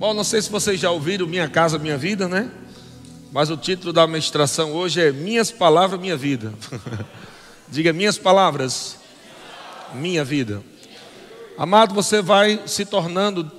Bom, 0.00 0.14
não 0.14 0.24
sei 0.24 0.40
se 0.40 0.50
vocês 0.50 0.80
já 0.80 0.90
ouviram 0.90 1.26
Minha 1.26 1.46
Casa 1.46 1.78
Minha 1.78 1.98
Vida, 1.98 2.26
né? 2.26 2.50
Mas 3.30 3.50
o 3.50 3.56
título 3.58 3.92
da 3.92 4.06
ministração 4.06 4.72
hoje 4.72 4.98
é 4.98 5.12
Minhas 5.12 5.50
Palavras, 5.50 6.00
Minha 6.00 6.16
Vida. 6.16 6.54
Diga 7.68 7.92
minhas 7.92 8.16
palavras, 8.16 8.96
minha 9.92 10.24
vida. 10.24 10.62
Amado, 11.58 11.94
você 11.94 12.22
vai 12.22 12.62
se 12.66 12.86
tornando 12.86 13.52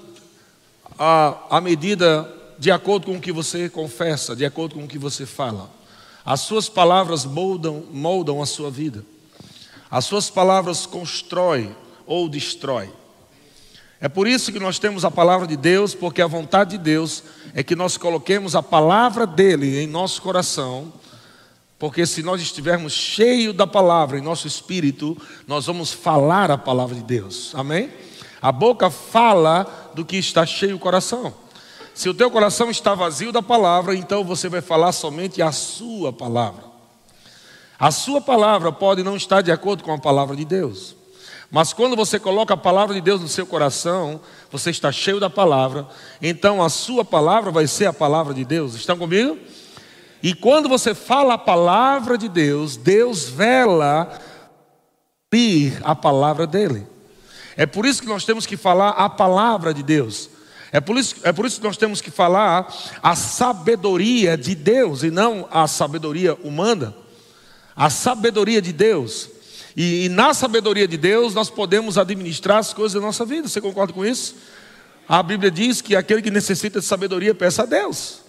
à 0.97 1.61
medida 1.61 2.27
de 2.57 2.71
acordo 2.71 3.05
com 3.05 3.17
o 3.17 3.21
que 3.21 3.31
você 3.31 3.69
confessa, 3.69 4.35
de 4.35 4.43
acordo 4.43 4.73
com 4.73 4.85
o 4.85 4.87
que 4.87 4.97
você 4.97 5.27
fala. 5.27 5.69
As 6.25 6.39
suas 6.39 6.67
palavras 6.67 7.23
moldam, 7.23 7.83
moldam 7.91 8.41
a 8.41 8.47
sua 8.47 8.71
vida. 8.71 9.05
As 9.91 10.05
suas 10.05 10.27
palavras 10.27 10.87
constroem 10.87 11.75
ou 12.07 12.27
destrói. 12.27 12.89
É 14.01 14.09
por 14.09 14.27
isso 14.27 14.51
que 14.51 14.59
nós 14.59 14.79
temos 14.79 15.05
a 15.05 15.11
palavra 15.11 15.45
de 15.45 15.55
Deus, 15.55 15.93
porque 15.93 16.23
a 16.23 16.27
vontade 16.27 16.71
de 16.71 16.79
Deus 16.79 17.23
é 17.53 17.61
que 17.61 17.75
nós 17.75 17.97
coloquemos 17.97 18.55
a 18.55 18.63
palavra 18.63 19.27
dele 19.27 19.79
em 19.79 19.85
nosso 19.85 20.23
coração, 20.23 20.91
porque 21.77 22.07
se 22.07 22.23
nós 22.23 22.41
estivermos 22.41 22.93
cheios 22.93 23.55
da 23.55 23.67
palavra 23.67 24.17
em 24.17 24.21
nosso 24.21 24.47
espírito, 24.47 25.15
nós 25.45 25.67
vamos 25.67 25.93
falar 25.93 26.49
a 26.49 26.57
palavra 26.57 26.95
de 26.95 27.03
Deus. 27.03 27.53
Amém? 27.53 27.91
A 28.41 28.51
boca 28.51 28.89
fala 28.89 29.91
do 29.93 30.03
que 30.03 30.17
está 30.17 30.47
cheio 30.47 30.77
o 30.77 30.79
coração. 30.79 31.31
Se 31.93 32.09
o 32.09 32.13
teu 32.13 32.31
coração 32.31 32.71
está 32.71 32.95
vazio 32.95 33.31
da 33.31 33.43
palavra, 33.43 33.93
então 33.93 34.23
você 34.23 34.49
vai 34.49 34.61
falar 34.61 34.93
somente 34.93 35.43
a 35.43 35.51
sua 35.51 36.11
palavra. 36.11 36.63
A 37.77 37.91
sua 37.91 38.19
palavra 38.19 38.71
pode 38.71 39.03
não 39.03 39.15
estar 39.15 39.41
de 39.41 39.51
acordo 39.51 39.83
com 39.83 39.93
a 39.93 39.99
palavra 39.99 40.35
de 40.35 40.45
Deus. 40.45 40.95
Mas 41.51 41.73
quando 41.73 41.97
você 41.97 42.17
coloca 42.17 42.53
a 42.53 42.57
palavra 42.57 42.95
de 42.95 43.01
Deus 43.01 43.19
no 43.19 43.27
seu 43.27 43.45
coração, 43.45 44.21
você 44.49 44.69
está 44.69 44.89
cheio 44.89 45.19
da 45.19 45.29
palavra, 45.29 45.85
então 46.21 46.63
a 46.63 46.69
sua 46.69 47.03
palavra 47.03 47.51
vai 47.51 47.67
ser 47.67 47.87
a 47.87 47.93
palavra 47.93 48.33
de 48.33 48.45
Deus. 48.45 48.73
Estão 48.73 48.97
comigo? 48.97 49.37
E 50.23 50.33
quando 50.33 50.69
você 50.69 50.95
fala 50.95 51.33
a 51.33 51.37
palavra 51.37 52.17
de 52.17 52.29
Deus, 52.29 52.77
Deus 52.77 53.27
vela 53.27 54.17
a 55.83 55.95
palavra 55.95 56.47
dele. 56.47 56.87
É 57.57 57.65
por 57.65 57.85
isso 57.85 58.01
que 58.01 58.07
nós 58.07 58.23
temos 58.23 58.45
que 58.45 58.55
falar 58.55 58.89
a 58.91 59.09
palavra 59.09 59.73
de 59.73 59.83
Deus. 59.83 60.29
É 60.71 60.79
por, 60.79 60.97
isso, 60.97 61.15
é 61.23 61.33
por 61.33 61.45
isso 61.45 61.59
que 61.59 61.67
nós 61.67 61.75
temos 61.75 61.99
que 61.99 62.09
falar 62.09 62.73
a 63.03 63.13
sabedoria 63.13 64.37
de 64.37 64.55
Deus 64.55 65.03
e 65.03 65.11
não 65.11 65.47
a 65.51 65.67
sabedoria 65.67 66.33
humana. 66.43 66.95
A 67.75 67.89
sabedoria 67.89 68.61
de 68.61 68.71
Deus. 68.71 69.29
E, 69.75 70.05
e, 70.05 70.09
na 70.09 70.33
sabedoria 70.33 70.87
de 70.87 70.97
Deus 70.97 71.33
nós 71.33 71.49
podemos 71.49 71.97
administrar 71.97 72.57
as 72.57 72.73
coisas 72.73 72.93
da 72.93 73.05
nossa 73.05 73.25
vida. 73.25 73.47
Você 73.47 73.61
concorda 73.61 73.93
com 73.93 74.05
isso? 74.05 74.35
A 75.07 75.21
Bíblia 75.21 75.51
diz 75.51 75.81
que 75.81 75.95
aquele 75.95 76.21
que 76.21 76.31
necessita 76.31 76.79
de 76.79 76.85
sabedoria 76.85 77.33
peça 77.33 77.63
a 77.63 77.65
Deus. 77.65 78.19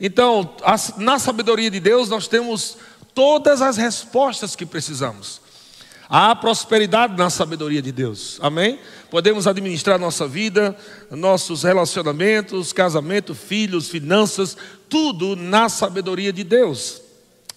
Então, 0.00 0.54
a, 0.62 0.76
na 0.98 1.18
sabedoria 1.18 1.70
de 1.70 1.80
Deus 1.80 2.08
nós 2.08 2.28
temos 2.28 2.76
todas 3.14 3.62
as 3.62 3.76
respostas 3.76 4.54
que 4.54 4.66
precisamos. 4.66 5.40
Há 6.08 6.36
prosperidade 6.36 7.16
na 7.16 7.30
sabedoria 7.30 7.82
de 7.82 7.90
Deus. 7.90 8.38
Amém? 8.40 8.78
Podemos 9.10 9.46
administrar 9.46 9.98
nossa 9.98 10.26
vida, 10.28 10.76
nossos 11.10 11.64
relacionamentos, 11.64 12.72
casamento, 12.72 13.34
filhos, 13.34 13.88
finanças, 13.88 14.56
tudo 14.88 15.34
na 15.34 15.68
sabedoria 15.68 16.32
de 16.32 16.44
Deus. 16.44 17.02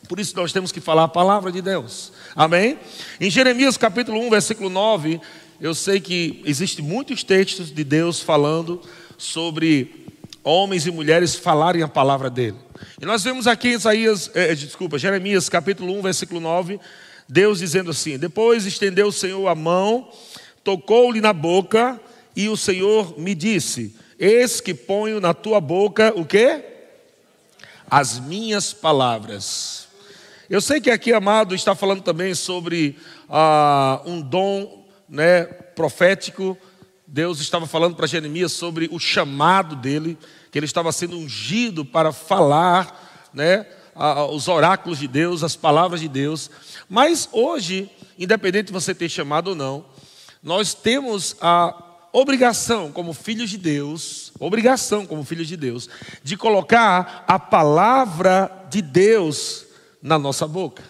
Por 0.08 0.20
isso 0.20 0.36
nós 0.36 0.52
temos 0.52 0.72
que 0.72 0.82
falar 0.82 1.04
a 1.04 1.08
palavra 1.08 1.52
de 1.52 1.62
Deus. 1.62 2.12
Amém? 2.36 2.78
Em 3.20 3.30
Jeremias 3.30 3.76
capítulo 3.76 4.20
1, 4.20 4.30
versículo 4.30 4.70
9, 4.70 5.20
eu 5.60 5.74
sei 5.74 6.00
que 6.00 6.44
existem 6.46 6.86
muitos 6.86 7.24
textos 7.24 7.74
de 7.74 7.84
Deus 7.84 8.20
falando 8.20 8.82
sobre 9.18 10.06
homens 10.44 10.86
e 10.86 10.92
mulheres 10.92 11.36
falarem 11.36 11.82
a 11.82 11.88
palavra 11.88 12.30
dele. 12.30 12.58
E 13.02 13.06
nós 13.06 13.24
vemos 13.24 13.48
aqui 13.48 13.70
em 13.70 13.74
Isaías, 13.74 14.30
eh, 14.36 14.54
desculpa, 14.54 15.00
Jeremias 15.00 15.50
capítulo 15.50 15.98
1, 15.98 16.02
versículo 16.04 16.40
9, 16.40 16.80
Deus 17.28 17.60
dizendo 17.60 17.92
assim: 17.92 18.18
Depois 18.18 18.66
estendeu 18.66 19.08
o 19.08 19.12
Senhor 19.12 19.48
a 19.48 19.56
mão, 19.56 20.08
tocou-lhe 20.64 21.20
na 21.20 21.34
boca, 21.34 22.00
e 22.36 22.48
o 22.48 22.56
Senhor 22.56 23.20
me 23.20 23.34
disse: 23.34 23.96
Eis 24.20 24.62
que 24.62 24.74
ponho 24.74 25.20
na 25.20 25.34
tua 25.34 25.60
boca 25.60 26.14
o 26.16 26.24
quê? 26.24 26.64
As 27.90 28.20
minhas 28.20 28.72
palavras. 28.72 29.89
Eu 30.50 30.62
sei 30.62 30.82
que 30.82 30.90
aqui, 30.90 31.14
amado, 31.14 31.54
está 31.54 31.76
falando 31.76 32.02
também 32.02 32.34
sobre 32.34 32.98
ah, 33.30 34.02
um 34.04 34.20
dom 34.20 34.84
né, 35.08 35.44
profético. 35.44 36.58
Deus 37.06 37.40
estava 37.40 37.68
falando 37.68 37.96
para 37.96 38.08
Jeremias 38.08 38.52
sobre 38.52 38.90
o 38.92 38.98
chamado 38.98 39.76
dele, 39.76 40.18
que 40.52 40.58
ele 40.58 40.66
estava 40.66 40.92
sendo 40.92 41.20
ungido 41.20 41.86
para 41.86 42.12
falar 42.12 43.30
né, 43.32 43.64
os 44.32 44.48
oráculos 44.48 44.98
de 44.98 45.08
Deus, 45.08 45.44
as 45.44 45.56
palavras 45.56 46.02
de 46.02 46.08
Deus. 46.08 46.50
Mas 46.90 47.30
hoje, 47.32 47.88
independente 48.18 48.68
de 48.68 48.74
você 48.74 48.96
ter 48.96 49.08
chamado 49.08 49.50
ou 49.50 49.56
não, 49.56 49.86
nós 50.42 50.74
temos 50.74 51.36
a 51.42 51.76
obrigação, 52.12 52.92
como 52.92 53.14
filhos 53.14 53.52
de 53.52 53.58
Deus, 53.60 54.34
obrigação 54.40 55.06
como 55.06 55.24
filhos 55.24 55.48
de 55.48 55.56
Deus, 55.56 55.88
de 56.24 56.36
colocar 56.36 57.24
a 57.28 57.38
palavra 57.38 58.66
de 58.72 58.82
Deus 58.82 59.69
na 60.02 60.18
nossa 60.18 60.48
boca. 60.48 60.84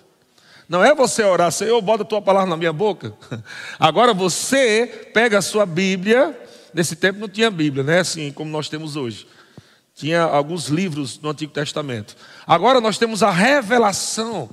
Não 0.67 0.83
é 0.83 0.93
você 0.93 1.23
orar, 1.23 1.51
Senhor, 1.51 1.81
bota 1.81 2.03
a 2.03 2.05
tua 2.05 2.21
palavra 2.21 2.49
na 2.49 2.55
minha 2.55 2.71
boca. 2.71 3.13
Agora 3.79 4.13
você 4.13 5.09
pega 5.13 5.39
a 5.39 5.41
sua 5.41 5.65
Bíblia, 5.65 6.39
nesse 6.73 6.95
tempo 6.95 7.19
não 7.19 7.27
tinha 7.27 7.49
Bíblia, 7.49 7.83
né? 7.83 7.99
Assim 7.99 8.31
como 8.31 8.51
nós 8.51 8.69
temos 8.69 8.95
hoje. 8.95 9.27
Tinha 9.95 10.21
alguns 10.21 10.67
livros 10.67 11.19
no 11.19 11.29
Antigo 11.29 11.51
Testamento. 11.51 12.15
Agora 12.45 12.79
nós 12.79 12.97
temos 12.97 13.23
a 13.23 13.31
revelação. 13.31 14.49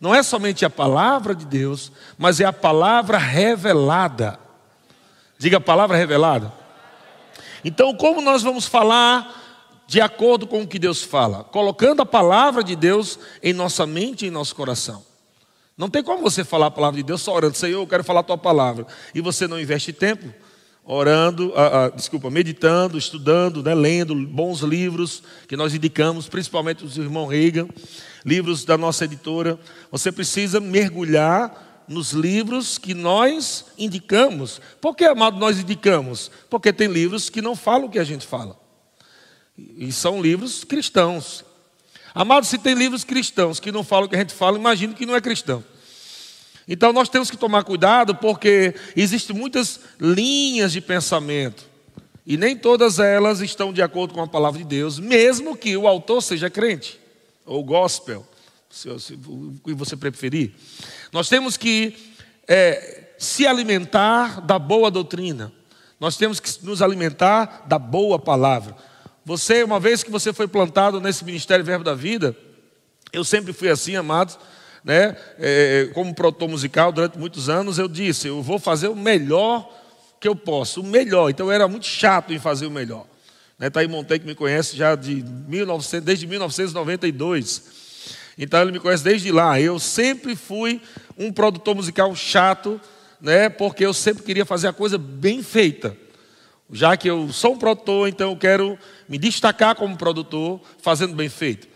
Não 0.00 0.14
é 0.14 0.22
somente 0.22 0.64
a 0.64 0.70
palavra 0.70 1.34
de 1.34 1.44
Deus, 1.44 1.92
mas 2.18 2.40
é 2.40 2.44
a 2.44 2.52
palavra 2.52 3.18
revelada. 3.18 4.38
Diga 5.38 5.58
a 5.58 5.60
palavra 5.60 5.96
revelada. 5.96 6.52
Então, 7.64 7.94
como 7.94 8.20
nós 8.20 8.42
vamos 8.42 8.66
falar 8.66 9.43
de 9.86 10.00
acordo 10.00 10.46
com 10.46 10.62
o 10.62 10.66
que 10.66 10.78
Deus 10.78 11.02
fala, 11.02 11.44
colocando 11.44 12.02
a 12.02 12.06
palavra 12.06 12.64
de 12.64 12.74
Deus 12.74 13.18
em 13.42 13.52
nossa 13.52 13.86
mente 13.86 14.24
e 14.24 14.28
em 14.28 14.30
nosso 14.30 14.54
coração. 14.54 15.04
Não 15.76 15.90
tem 15.90 16.02
como 16.02 16.22
você 16.22 16.44
falar 16.44 16.66
a 16.66 16.70
palavra 16.70 16.96
de 16.98 17.02
Deus 17.02 17.20
só 17.20 17.34
orando, 17.34 17.56
Senhor, 17.56 17.80
eu 17.80 17.86
quero 17.86 18.04
falar 18.04 18.20
a 18.20 18.24
tua 18.24 18.38
palavra, 18.38 18.86
e 19.14 19.20
você 19.20 19.46
não 19.46 19.60
investe 19.60 19.92
tempo 19.92 20.32
orando, 20.84 21.52
ah, 21.56 21.86
ah, 21.86 21.88
desculpa, 21.88 22.30
meditando, 22.30 22.98
estudando, 22.98 23.62
né, 23.62 23.74
lendo 23.74 24.14
bons 24.14 24.60
livros 24.60 25.22
que 25.48 25.56
nós 25.56 25.74
indicamos, 25.74 26.28
principalmente 26.28 26.84
os 26.84 26.98
irmãos 26.98 27.28
Reagan, 27.28 27.68
livros 28.24 28.64
da 28.64 28.76
nossa 28.76 29.04
editora. 29.04 29.58
Você 29.90 30.12
precisa 30.12 30.60
mergulhar 30.60 31.84
nos 31.88 32.12
livros 32.12 32.76
que 32.78 32.94
nós 32.94 33.66
indicamos. 33.78 34.60
Por 34.80 34.94
que, 34.94 35.04
amado, 35.04 35.38
nós 35.38 35.58
indicamos? 35.58 36.30
Porque 36.50 36.72
tem 36.72 36.88
livros 36.88 37.30
que 37.30 37.40
não 37.40 37.56
falam 37.56 37.86
o 37.86 37.90
que 37.90 37.98
a 37.98 38.04
gente 38.04 38.26
fala. 38.26 38.63
E 39.56 39.92
são 39.92 40.20
livros 40.20 40.64
cristãos. 40.64 41.44
Amado, 42.14 42.46
se 42.46 42.58
tem 42.58 42.74
livros 42.74 43.04
cristãos 43.04 43.58
que 43.58 43.72
não 43.72 43.84
falam 43.84 44.06
o 44.06 44.08
que 44.08 44.16
a 44.16 44.18
gente 44.18 44.34
fala, 44.34 44.58
imagino 44.58 44.94
que 44.94 45.06
não 45.06 45.14
é 45.14 45.20
cristão. 45.20 45.64
Então 46.66 46.92
nós 46.92 47.08
temos 47.08 47.30
que 47.30 47.36
tomar 47.36 47.64
cuidado 47.64 48.14
porque 48.14 48.74
existem 48.96 49.36
muitas 49.36 49.80
linhas 50.00 50.72
de 50.72 50.80
pensamento. 50.80 51.64
E 52.26 52.36
nem 52.36 52.56
todas 52.56 52.98
elas 52.98 53.40
estão 53.40 53.72
de 53.72 53.82
acordo 53.82 54.14
com 54.14 54.22
a 54.22 54.26
palavra 54.26 54.58
de 54.58 54.64
Deus, 54.64 54.98
mesmo 54.98 55.56
que 55.56 55.76
o 55.76 55.86
autor 55.86 56.22
seja 56.22 56.48
crente, 56.48 56.98
ou 57.44 57.62
gospel, 57.62 58.26
se, 58.70 58.88
o 58.88 59.54
que 59.62 59.74
você 59.74 59.94
preferir. 59.94 60.52
Nós 61.12 61.28
temos 61.28 61.58
que 61.58 61.94
é, 62.48 63.10
se 63.18 63.46
alimentar 63.46 64.40
da 64.40 64.58
boa 64.58 64.90
doutrina, 64.90 65.52
nós 66.00 66.16
temos 66.16 66.40
que 66.40 66.64
nos 66.64 66.80
alimentar 66.80 67.64
da 67.66 67.78
boa 67.78 68.18
palavra. 68.18 68.74
Você, 69.24 69.62
uma 69.62 69.80
vez 69.80 70.02
que 70.02 70.10
você 70.10 70.32
foi 70.32 70.46
plantado 70.46 71.00
nesse 71.00 71.24
ministério 71.24 71.64
Verbo 71.64 71.82
da 71.82 71.94
Vida, 71.94 72.36
eu 73.12 73.24
sempre 73.24 73.52
fui 73.52 73.70
assim, 73.70 73.96
amados, 73.96 74.38
né? 74.84 75.16
É, 75.38 75.88
como 75.94 76.14
produtor 76.14 76.48
musical 76.48 76.92
durante 76.92 77.18
muitos 77.18 77.48
anos, 77.48 77.78
eu 77.78 77.88
disse: 77.88 78.28
eu 78.28 78.42
vou 78.42 78.58
fazer 78.58 78.88
o 78.88 78.94
melhor 78.96 79.66
que 80.20 80.28
eu 80.28 80.36
posso, 80.36 80.82
o 80.82 80.84
melhor. 80.84 81.30
Então 81.30 81.46
eu 81.46 81.52
era 81.52 81.66
muito 81.66 81.86
chato 81.86 82.34
em 82.34 82.38
fazer 82.38 82.66
o 82.66 82.70
melhor. 82.70 83.06
Né? 83.58 83.70
Tá 83.70 83.80
aí 83.80 83.88
Montei 83.88 84.18
que 84.18 84.26
me 84.26 84.34
conhece 84.34 84.76
já 84.76 84.94
de 84.94 85.24
1900, 85.48 86.04
desde 86.04 86.26
1992. 86.26 87.62
Então 88.36 88.60
ele 88.60 88.72
me 88.72 88.80
conhece 88.80 89.04
desde 89.04 89.32
lá. 89.32 89.58
Eu 89.58 89.78
sempre 89.78 90.36
fui 90.36 90.82
um 91.16 91.32
produtor 91.32 91.74
musical 91.74 92.14
chato, 92.14 92.78
né? 93.20 93.48
Porque 93.48 93.86
eu 93.86 93.94
sempre 93.94 94.22
queria 94.22 94.44
fazer 94.44 94.68
a 94.68 94.72
coisa 94.72 94.98
bem 94.98 95.42
feita. 95.42 95.96
Já 96.72 96.96
que 96.96 97.08
eu 97.08 97.32
sou 97.32 97.52
um 97.52 97.58
produtor, 97.58 98.08
então 98.08 98.30
eu 98.30 98.36
quero 98.36 98.78
me 99.08 99.18
destacar 99.18 99.74
como 99.74 99.96
produtor, 99.96 100.60
fazendo 100.80 101.14
bem 101.14 101.28
feito. 101.28 101.68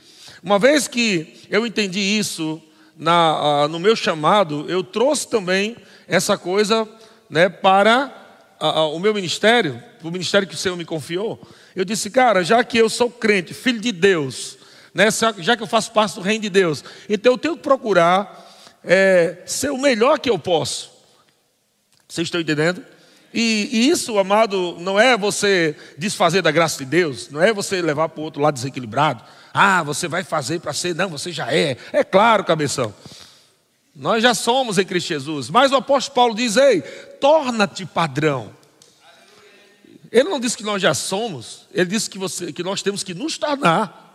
Uma 0.43 0.59
vez 0.59 0.89
que 0.89 1.47
eu 1.51 1.67
entendi 1.67 2.01
isso 2.01 2.63
na, 2.97 3.69
no 3.69 3.79
meu 3.79 3.95
chamado, 3.95 4.65
eu 4.69 4.83
trouxe 4.83 5.29
também 5.29 5.77
essa 6.07 6.39
coisa 6.39 6.89
né, 7.29 7.49
para 7.49 8.13
o 8.93 8.99
meu 8.99 9.15
ministério, 9.15 9.83
o 10.03 10.11
ministério 10.11 10.49
que 10.49 10.55
o 10.55 10.59
Senhor 10.59 10.77
me 10.77 10.85
confiou. 10.85 11.41
Eu 11.77 11.85
disse, 11.85 12.11
cara, 12.11 12.43
já 12.43 12.65
que 12.65 12.79
eu 12.79 12.89
sou 12.89 13.11
crente, 13.11 13.55
filho 13.55 13.81
de 13.81 13.93
Deus, 13.93 14.59
né, 14.95 15.09
já 15.39 15.57
que 15.57 15.63
eu 15.63 15.67
faço 15.67 15.93
parte 15.93 16.15
do 16.15 16.23
reino 16.23 16.43
de 16.43 16.51
Deus, 16.51 16.83
então 17.09 17.33
eu 17.33 17.39
tenho 17.39 17.57
que 17.57 17.63
procurar 17.63 18.47
é, 18.83 19.43
ser 19.45 19.71
o 19.71 19.79
melhor 19.79 20.19
que 20.19 20.31
eu 20.31 20.39
posso. 20.39 20.91
Vocês 22.09 22.27
estão 22.27 22.41
entendendo? 22.41 22.83
E, 23.33 23.69
e, 23.71 23.89
isso, 23.91 24.19
amado, 24.19 24.77
não 24.81 24.99
é 24.99 25.17
você 25.17 25.77
desfazer 25.97 26.43
da 26.43 26.51
graça 26.51 26.79
de 26.79 26.87
Deus, 26.87 27.29
não 27.31 27.43
é 27.43 27.53
você 27.53 27.83
levar 27.83 28.09
para 28.09 28.21
o 28.21 28.25
outro 28.25 28.41
lado 28.41 28.55
desequilibrado. 28.55 29.23
Ah, 29.53 29.83
você 29.83 30.09
vai 30.09 30.25
fazer 30.25 30.61
para 30.61 30.73
ser, 30.73 30.95
não, 30.95 31.11
você 31.11 31.33
já 31.33 31.53
é. 31.53 31.77
É 31.93 32.03
claro, 32.03 32.45
cabeção. 32.45 32.95
Nós 33.95 34.23
já 34.23 34.33
somos 34.33 34.79
em 34.79 34.85
Cristo 34.85 35.09
Jesus. 35.09 35.51
Mas 35.51 35.73
o 35.73 35.77
apóstolo 35.77 36.15
Paulo 36.15 36.35
diz: 36.35 36.57
ei, 36.57 36.81
torna-te 37.21 37.85
padrão. 37.85 38.51
Ele 40.11 40.29
não 40.29 40.41
disse 40.41 40.57
que 40.57 40.63
nós 40.63 40.81
já 40.81 40.95
somos, 40.95 41.67
ele 41.73 41.91
disse 41.91 42.09
que, 42.09 42.19
você, 42.19 42.53
que 42.53 42.63
nós 42.63 42.81
temos 42.81 43.03
que 43.03 43.13
nos 43.13 43.37
tornar. 43.37 44.08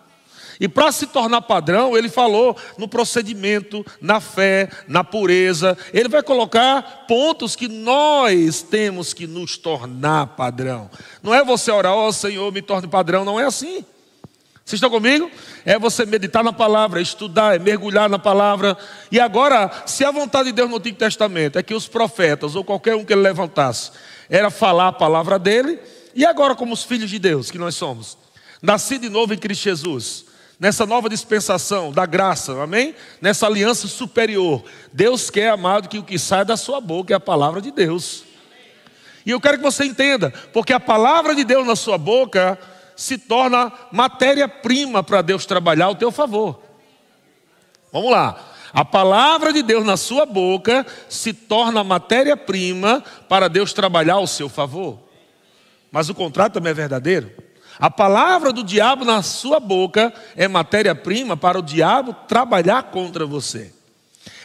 E 0.60 0.68
para 0.68 0.92
se 0.92 1.08
tornar 1.08 1.42
padrão, 1.42 1.98
ele 1.98 2.10
falou 2.10 2.56
no 2.78 2.88
procedimento, 2.88 3.86
na 4.02 4.20
fé, 4.20 4.70
na 4.88 5.04
pureza. 5.04 5.78
Ele 5.94 6.10
vai 6.10 6.24
colocar 6.24 7.06
pontos 7.08 7.56
que 7.56 7.68
nós 7.68 8.62
temos 8.62 9.14
que 9.14 9.28
nos 9.28 9.58
tornar 9.58 10.28
padrão. 10.28 10.90
Não 11.22 11.34
é 11.34 11.44
você 11.44 11.72
orar, 11.72 11.94
ó 11.94 12.08
oh, 12.08 12.14
Senhor, 12.14 12.52
me 12.52 12.62
torne 12.62 12.88
padrão, 12.88 13.26
não 13.26 13.40
é 13.40 13.46
assim. 13.46 13.84
Vocês 14.66 14.78
estão 14.78 14.90
comigo? 14.90 15.30
É 15.66 15.78
você 15.78 16.06
meditar 16.06 16.42
na 16.42 16.54
palavra, 16.54 17.02
estudar, 17.02 17.56
é 17.56 17.60
mergulhar 17.60 18.10
na 18.10 18.18
palavra. 18.18 18.78
E 19.12 19.20
agora, 19.20 19.70
se 19.86 20.06
a 20.06 20.12
vontade 20.12 20.46
de 20.46 20.54
Deus 20.54 20.70
no 20.70 20.78
Antigo 20.78 20.98
Testamento 20.98 21.60
é 21.60 21.64
que 21.64 21.74
os 21.74 21.88
profetas, 21.88 22.56
ou 22.56 22.64
qualquer 22.64 22.96
um 22.96 23.04
que 23.04 23.12
ele 23.12 23.22
levantasse, 23.22 23.92
era 24.30 24.50
falar 24.50 24.88
a 24.88 24.94
palavra 24.94 25.38
dele, 25.38 25.80
e 26.16 26.26
agora, 26.26 26.56
como 26.56 26.74
os 26.74 26.84
filhos 26.84 27.10
de 27.10 27.20
Deus 27.20 27.52
que 27.52 27.58
nós 27.58 27.76
somos, 27.76 28.18
nascido 28.62 29.02
de 29.02 29.10
novo 29.10 29.34
em 29.34 29.38
Cristo 29.38 29.64
Jesus, 29.64 30.26
nessa 30.64 30.86
nova 30.86 31.10
dispensação 31.10 31.92
da 31.92 32.06
graça, 32.06 32.64
amém? 32.64 32.96
Nessa 33.20 33.48
aliança 33.48 33.86
superior, 33.86 34.64
Deus 34.94 35.30
quer, 35.30 35.50
amado, 35.50 35.90
que 35.90 35.98
o 35.98 36.04
que 36.04 36.18
sai 36.18 36.46
da 36.46 36.56
sua 36.56 36.80
boca 36.80 37.14
é 37.14 37.18
a 37.18 37.20
palavra 37.20 37.60
de 37.60 37.70
Deus. 37.70 38.24
E 39.26 39.32
eu 39.32 39.42
quero 39.42 39.58
que 39.58 39.64
você 39.64 39.84
entenda, 39.84 40.34
porque 40.54 40.72
a 40.72 40.80
palavra 40.80 41.36
de 41.36 41.44
Deus 41.44 41.68
na 41.68 41.76
sua 41.76 41.98
boca 41.98 42.58
se 42.96 43.18
torna 43.18 43.74
matéria-prima 43.92 45.04
para 45.04 45.22
Deus 45.22 45.46
trabalhar 45.46 45.88
ao 45.88 45.96
teu 45.96 46.14
favor. 46.14 46.64
Vamos 47.92 48.10
lá. 48.10 48.42
A 48.72 48.86
palavra 48.86 49.52
de 49.52 49.64
Deus 49.64 49.84
na 49.84 49.98
sua 49.98 50.26
boca 50.26 50.86
se 51.10 51.34
torna 51.34 51.84
matéria-prima 51.84 53.04
para 53.28 53.50
Deus 53.50 53.74
trabalhar 53.74 54.14
ao 54.14 54.28
seu 54.28 54.48
favor. 54.48 54.98
Mas 55.92 56.08
o 56.08 56.16
contrário 56.16 56.54
também 56.54 56.72
é 56.72 56.74
verdadeiro. 56.74 57.53
A 57.80 57.90
palavra 57.90 58.54
do 58.54 58.64
diabo 58.64 59.04
na 59.04 59.22
sua 59.22 59.60
boca 59.60 60.14
é 60.36 60.48
matéria-prima 60.48 61.36
para 61.36 61.60
o 61.60 61.62
diabo 61.62 62.14
trabalhar 62.28 62.84
contra 62.84 63.26
você. 63.26 63.74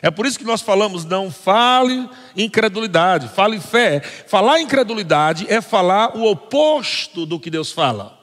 É 0.01 0.11
por 0.11 0.27
isso 0.27 0.39
que 0.39 0.45
nós 0.45 0.61
falamos, 0.61 1.05
não 1.05 1.31
fale 1.31 2.09
incredulidade, 2.37 3.29
fale 3.29 3.61
fé. 3.61 4.01
Falar 4.01 4.61
incredulidade 4.61 5.47
é 5.49 5.61
falar 5.61 6.17
o 6.17 6.25
oposto 6.25 7.27
do 7.27 7.39
que 7.39 7.51
Deus 7.51 7.73
fala. 7.73 8.17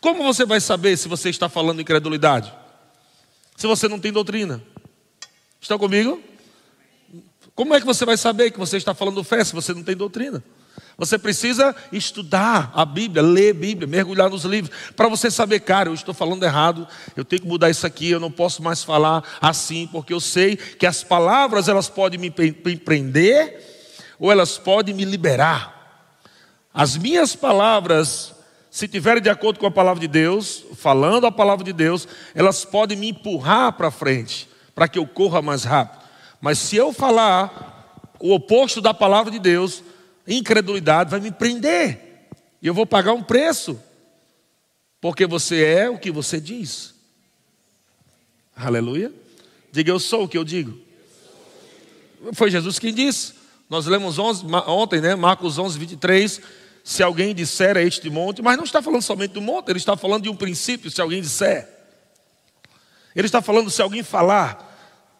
Como 0.00 0.22
você 0.22 0.44
vai 0.44 0.60
saber 0.60 0.96
se 0.96 1.08
você 1.08 1.28
está 1.30 1.48
falando 1.48 1.80
incredulidade? 1.80 2.52
Se 3.56 3.66
você 3.66 3.88
não 3.88 3.98
tem 3.98 4.12
doutrina. 4.12 4.62
Estão 5.60 5.78
comigo? 5.78 6.22
Como 7.54 7.74
é 7.74 7.80
que 7.80 7.86
você 7.86 8.06
vai 8.06 8.16
saber 8.16 8.50
que 8.50 8.58
você 8.58 8.78
está 8.78 8.94
falando 8.94 9.22
fé 9.22 9.44
se 9.44 9.54
você 9.54 9.74
não 9.74 9.82
tem 9.82 9.96
doutrina? 9.96 10.42
Você 11.00 11.18
precisa 11.18 11.74
estudar 11.90 12.70
a 12.74 12.84
Bíblia, 12.84 13.22
ler 13.22 13.52
a 13.52 13.58
Bíblia, 13.58 13.88
mergulhar 13.88 14.28
nos 14.28 14.44
livros, 14.44 14.70
para 14.94 15.08
você 15.08 15.30
saber, 15.30 15.60
cara, 15.60 15.88
eu 15.88 15.94
estou 15.94 16.12
falando 16.12 16.42
errado, 16.42 16.86
eu 17.16 17.24
tenho 17.24 17.40
que 17.40 17.48
mudar 17.48 17.70
isso 17.70 17.86
aqui, 17.86 18.10
eu 18.10 18.20
não 18.20 18.30
posso 18.30 18.62
mais 18.62 18.84
falar 18.84 19.24
assim, 19.40 19.88
porque 19.90 20.12
eu 20.12 20.20
sei 20.20 20.56
que 20.56 20.84
as 20.84 21.02
palavras 21.02 21.68
elas 21.68 21.88
podem 21.88 22.20
me 22.20 22.30
prender 22.30 23.96
ou 24.18 24.30
elas 24.30 24.58
podem 24.58 24.94
me 24.94 25.06
liberar. 25.06 26.04
As 26.74 26.98
minhas 26.98 27.34
palavras 27.34 28.34
se 28.70 28.86
tiverem 28.86 29.22
de 29.22 29.30
acordo 29.30 29.58
com 29.58 29.66
a 29.66 29.70
palavra 29.70 30.02
de 30.02 30.06
Deus, 30.06 30.66
falando 30.76 31.26
a 31.26 31.32
palavra 31.32 31.64
de 31.64 31.72
Deus, 31.72 32.06
elas 32.34 32.62
podem 32.62 32.98
me 32.98 33.08
empurrar 33.08 33.72
para 33.72 33.90
frente, 33.90 34.46
para 34.74 34.86
que 34.86 34.98
eu 34.98 35.06
corra 35.06 35.40
mais 35.40 35.64
rápido. 35.64 36.04
Mas 36.42 36.58
se 36.58 36.76
eu 36.76 36.92
falar 36.92 38.04
o 38.20 38.34
oposto 38.34 38.82
da 38.82 38.92
palavra 38.92 39.32
de 39.32 39.38
Deus, 39.38 39.82
incredulidade 40.26 41.10
vai 41.10 41.20
me 41.20 41.30
prender. 41.30 42.28
E 42.62 42.66
eu 42.66 42.74
vou 42.74 42.86
pagar 42.86 43.12
um 43.12 43.22
preço. 43.22 43.80
Porque 45.00 45.26
você 45.26 45.64
é 45.64 45.88
o 45.88 45.98
que 45.98 46.10
você 46.10 46.40
diz. 46.40 46.94
Aleluia. 48.54 49.12
Diga 49.72 49.90
eu 49.90 49.98
sou 49.98 50.24
o 50.24 50.28
que 50.28 50.36
eu 50.36 50.44
digo. 50.44 50.78
Foi 52.34 52.50
Jesus 52.50 52.78
quem 52.78 52.92
disse. 52.92 53.34
Nós 53.68 53.86
lemos 53.86 54.18
ontem, 54.18 55.00
né? 55.00 55.14
Marcos 55.14 55.58
11, 55.58 55.78
23 55.78 56.40
se 56.82 57.02
alguém 57.02 57.34
disser 57.34 57.76
a 57.76 57.82
este 57.82 58.08
monte, 58.08 58.42
mas 58.42 58.56
não 58.56 58.64
está 58.64 58.82
falando 58.82 59.02
somente 59.02 59.32
do 59.32 59.40
monte, 59.40 59.68
ele 59.68 59.78
está 59.78 59.96
falando 59.96 60.24
de 60.24 60.28
um 60.28 60.36
princípio, 60.36 60.90
se 60.90 61.00
alguém 61.00 61.20
disser. 61.20 61.68
Ele 63.14 63.26
está 63.26 63.42
falando 63.42 63.70
se 63.70 63.82
alguém 63.82 64.02
falar. 64.02 64.69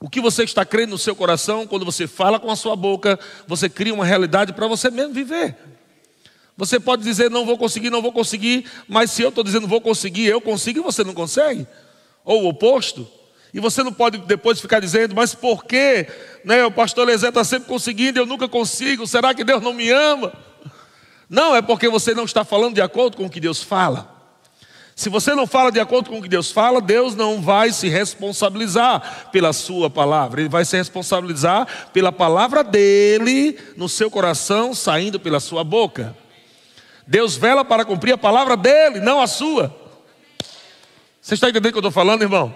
O 0.02 0.08
que 0.08 0.18
você 0.18 0.44
está 0.44 0.64
crendo 0.64 0.92
no 0.92 0.98
seu 0.98 1.14
coração, 1.14 1.66
quando 1.66 1.84
você 1.84 2.06
fala 2.06 2.40
com 2.40 2.50
a 2.50 2.56
sua 2.56 2.74
boca, 2.74 3.20
você 3.46 3.68
cria 3.68 3.92
uma 3.92 4.06
realidade 4.06 4.54
para 4.54 4.66
você 4.66 4.90
mesmo 4.90 5.12
viver. 5.12 5.54
Você 6.56 6.80
pode 6.80 7.02
dizer, 7.02 7.30
não 7.30 7.44
vou 7.44 7.58
conseguir, 7.58 7.90
não 7.90 8.00
vou 8.00 8.10
conseguir, 8.10 8.64
mas 8.88 9.10
se 9.10 9.20
eu 9.20 9.28
estou 9.28 9.44
dizendo 9.44 9.68
vou 9.68 9.80
conseguir, 9.80 10.24
eu 10.24 10.40
consigo 10.40 10.78
e 10.78 10.82
você 10.82 11.04
não 11.04 11.12
consegue. 11.12 11.66
Ou 12.24 12.44
o 12.44 12.48
oposto. 12.48 13.06
E 13.52 13.60
você 13.60 13.82
não 13.82 13.92
pode 13.92 14.16
depois 14.18 14.58
ficar 14.58 14.80
dizendo, 14.80 15.14
mas 15.14 15.34
por 15.34 15.64
que 15.64 16.06
né, 16.46 16.64
o 16.64 16.70
pastor 16.70 17.06
Lezé 17.06 17.28
está 17.28 17.44
sempre 17.44 17.68
conseguindo 17.68 18.18
eu 18.18 18.24
nunca 18.24 18.48
consigo? 18.48 19.06
Será 19.06 19.34
que 19.34 19.44
Deus 19.44 19.62
não 19.62 19.74
me 19.74 19.90
ama? 19.90 20.32
Não, 21.28 21.54
é 21.54 21.60
porque 21.60 21.90
você 21.90 22.14
não 22.14 22.24
está 22.24 22.42
falando 22.42 22.74
de 22.74 22.80
acordo 22.80 23.18
com 23.18 23.26
o 23.26 23.30
que 23.30 23.40
Deus 23.40 23.62
fala. 23.62 24.19
Se 25.00 25.08
você 25.08 25.34
não 25.34 25.46
fala 25.46 25.72
de 25.72 25.80
acordo 25.80 26.10
com 26.10 26.18
o 26.18 26.22
que 26.22 26.28
Deus 26.28 26.52
fala, 26.52 26.78
Deus 26.78 27.14
não 27.14 27.40
vai 27.40 27.72
se 27.72 27.88
responsabilizar 27.88 29.30
pela 29.32 29.50
sua 29.50 29.88
palavra, 29.88 30.42
Ele 30.42 30.48
vai 30.50 30.62
se 30.62 30.76
responsabilizar 30.76 31.88
pela 31.90 32.12
palavra 32.12 32.62
dele 32.62 33.58
no 33.78 33.88
seu 33.88 34.10
coração, 34.10 34.74
saindo 34.74 35.18
pela 35.18 35.40
sua 35.40 35.64
boca. 35.64 36.14
Deus 37.06 37.34
vela 37.34 37.64
para 37.64 37.82
cumprir 37.82 38.12
a 38.12 38.18
palavra 38.18 38.58
dele, 38.58 39.00
não 39.00 39.22
a 39.22 39.26
sua. 39.26 39.74
Você 41.18 41.32
está 41.32 41.48
entendendo 41.48 41.70
o 41.70 41.72
que 41.72 41.78
eu 41.78 41.88
estou 41.88 41.90
falando, 41.90 42.20
irmão? 42.20 42.54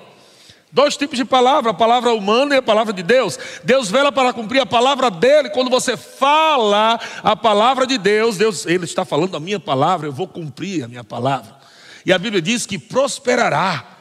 Dois 0.71 0.99
tipos 0.99 1.17
de 1.17 1.25
palavra, 1.25 1.71
a 1.71 1.75
palavra 1.75 2.13
humana 2.13 2.57
e 2.57 2.59
a 2.59 2.63
palavra 2.63 2.93
de 2.93 3.03
Deus. 3.03 3.39
Deus 3.65 3.91
vela 3.91 4.13
para 4.13 4.35
cumprir 4.35 4.61
a 4.61 4.67
palavra 4.67 5.11
dele. 5.11 5.49
Quando 5.49 5.71
você 5.71 5.97
fala 5.97 7.01
a 7.23 7.35
palavra 7.35 7.87
de 7.87 7.97
Deus, 7.97 8.37
Deus, 8.37 8.67
ele 8.67 8.85
está 8.85 9.03
falando 9.03 9.35
a 9.35 9.41
minha 9.41 9.59
palavra, 9.59 10.09
eu 10.09 10.13
vou 10.13 10.29
cumprir 10.29 10.85
a 10.85 10.89
minha 10.89 11.03
palavra. 11.03 11.64
E 12.05 12.13
a 12.13 12.19
Bíblia 12.19 12.43
diz 12.43 12.67
que 12.67 12.79
prosperará. 12.79 13.95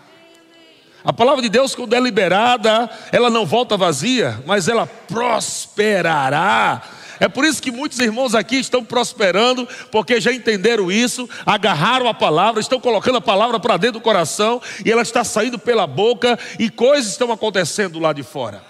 A 1.04 1.12
palavra 1.12 1.42
de 1.42 1.50
Deus, 1.50 1.76
quando 1.76 1.94
é 1.94 2.00
liberada, 2.00 2.90
ela 3.12 3.30
não 3.30 3.46
volta 3.46 3.76
vazia, 3.76 4.42
mas 4.46 4.68
ela 4.68 4.88
prosperará. 4.88 6.82
É 7.20 7.28
por 7.28 7.46
isso 7.46 7.62
que 7.62 7.72
muitos 7.72 8.00
irmãos 8.00 8.34
aqui 8.34 8.58
estão 8.58 8.84
prosperando, 8.84 9.68
porque 9.92 10.20
já 10.20 10.32
entenderam 10.32 10.92
isso, 10.92 11.30
agarraram 11.46 12.08
a 12.08 12.14
palavra, 12.14 12.60
estão 12.60 12.80
colocando 12.80 13.18
a 13.18 13.22
palavra 13.22 13.60
para 13.60 13.78
dentro 13.78 14.00
do 14.00 14.04
coração 14.04 14.62
e 14.86 14.92
ela 14.92 15.02
está 15.02 15.24
saindo 15.24 15.60
pela 15.60 15.86
boca 15.86 16.40
e 16.58 16.70
coisas 16.70 17.12
estão 17.12 17.32
acontecendo 17.32 18.00
lá 18.00 18.14
de 18.14 18.24
fora. 18.24 18.64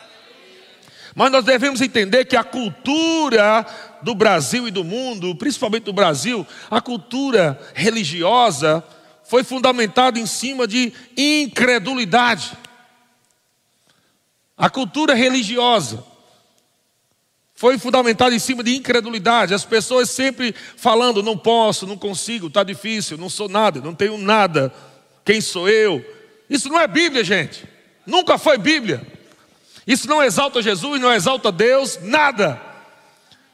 Mas 1.16 1.32
nós 1.32 1.46
devemos 1.46 1.82
entender 1.82 2.26
que 2.26 2.36
a 2.36 2.44
cultura 2.44 3.66
do 4.02 4.16
Brasil 4.16 4.68
e 4.68 4.72
do 4.72 4.84
mundo, 4.84 5.36
principalmente 5.36 5.84
do 5.84 5.94
Brasil, 5.94 6.46
a 6.70 6.82
cultura 6.82 7.60
religiosa, 7.76 8.84
foi 9.24 9.44
fundamentada 9.44 10.20
em 10.20 10.26
cima 10.26 10.68
de 10.68 10.94
incredulidade. 11.18 12.58
A 14.58 14.70
cultura 14.70 15.14
religiosa 15.14 16.04
foi 17.56 17.78
fundamentado 17.78 18.36
em 18.36 18.40
cima 18.40 18.64
de 18.64 18.76
incredulidade. 18.76 19.54
As 19.54 19.66
pessoas 19.66 20.10
sempre 20.10 20.54
falando: 20.76 21.24
não 21.24 21.38
posso, 21.38 21.88
não 21.88 21.98
consigo, 21.98 22.48
está 22.48 22.64
difícil, 22.64 23.18
não 23.18 23.30
sou 23.30 23.48
nada, 23.48 23.80
não 23.82 23.96
tenho 23.96 24.18
nada. 24.18 24.74
Quem 25.24 25.40
sou 25.40 25.70
eu? 25.70 26.04
Isso 26.50 26.70
não 26.70 26.80
é 26.80 26.88
Bíblia, 26.88 27.24
gente. 27.24 27.68
Nunca 28.06 28.38
foi 28.38 28.58
Bíblia. 28.58 29.06
Isso 29.88 30.08
não 30.08 30.24
exalta 30.24 30.62
Jesus, 30.62 31.00
não 31.00 31.12
exalta 31.14 31.52
Deus, 31.52 32.00
nada. 32.02 32.62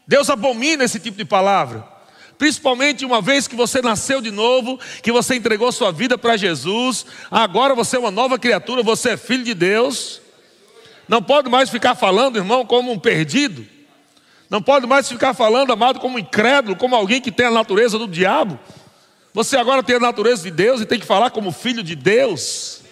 Deus 0.07 0.29
abomina 0.29 0.83
esse 0.83 0.99
tipo 0.99 1.17
de 1.17 1.25
palavra. 1.25 1.98
Principalmente 2.39 3.03
uma 3.03 3.21
vez 3.21 3.49
que 3.49 3.55
você 3.55 3.81
nasceu 3.81 4.21
de 4.21 4.31
novo, 4.31 4.79
que 5.03 5.11
você 5.11 5.35
entregou 5.35 5.73
sua 5.73 5.91
vida 5.91 6.17
para 6.17 6.37
Jesus, 6.37 7.05
agora 7.29 7.75
você 7.75 7.97
é 7.97 7.99
uma 7.99 8.09
nova 8.09 8.39
criatura, 8.39 8.81
você 8.81 9.09
é 9.09 9.17
filho 9.17 9.43
de 9.43 9.53
Deus. 9.53 10.21
Não 11.05 11.21
pode 11.21 11.49
mais 11.49 11.69
ficar 11.69 11.95
falando, 11.95 12.37
irmão, 12.37 12.65
como 12.65 12.93
um 12.93 12.97
perdido. 12.97 13.67
Não 14.49 14.61
pode 14.61 14.87
mais 14.87 15.09
ficar 15.09 15.33
falando, 15.33 15.73
amado, 15.73 15.99
como 15.99 16.17
incrédulo, 16.17 16.77
como 16.77 16.95
alguém 16.95 17.19
que 17.19 17.29
tem 17.29 17.45
a 17.45 17.51
natureza 17.51 17.99
do 17.99 18.07
diabo. 18.07 18.57
Você 19.33 19.57
agora 19.57 19.83
tem 19.83 19.97
a 19.97 19.99
natureza 19.99 20.43
de 20.43 20.51
Deus 20.51 20.79
e 20.79 20.85
tem 20.85 20.97
que 20.97 21.05
falar 21.05 21.31
como 21.31 21.51
filho 21.51 21.83
de 21.83 21.93
Deus. 21.93 22.83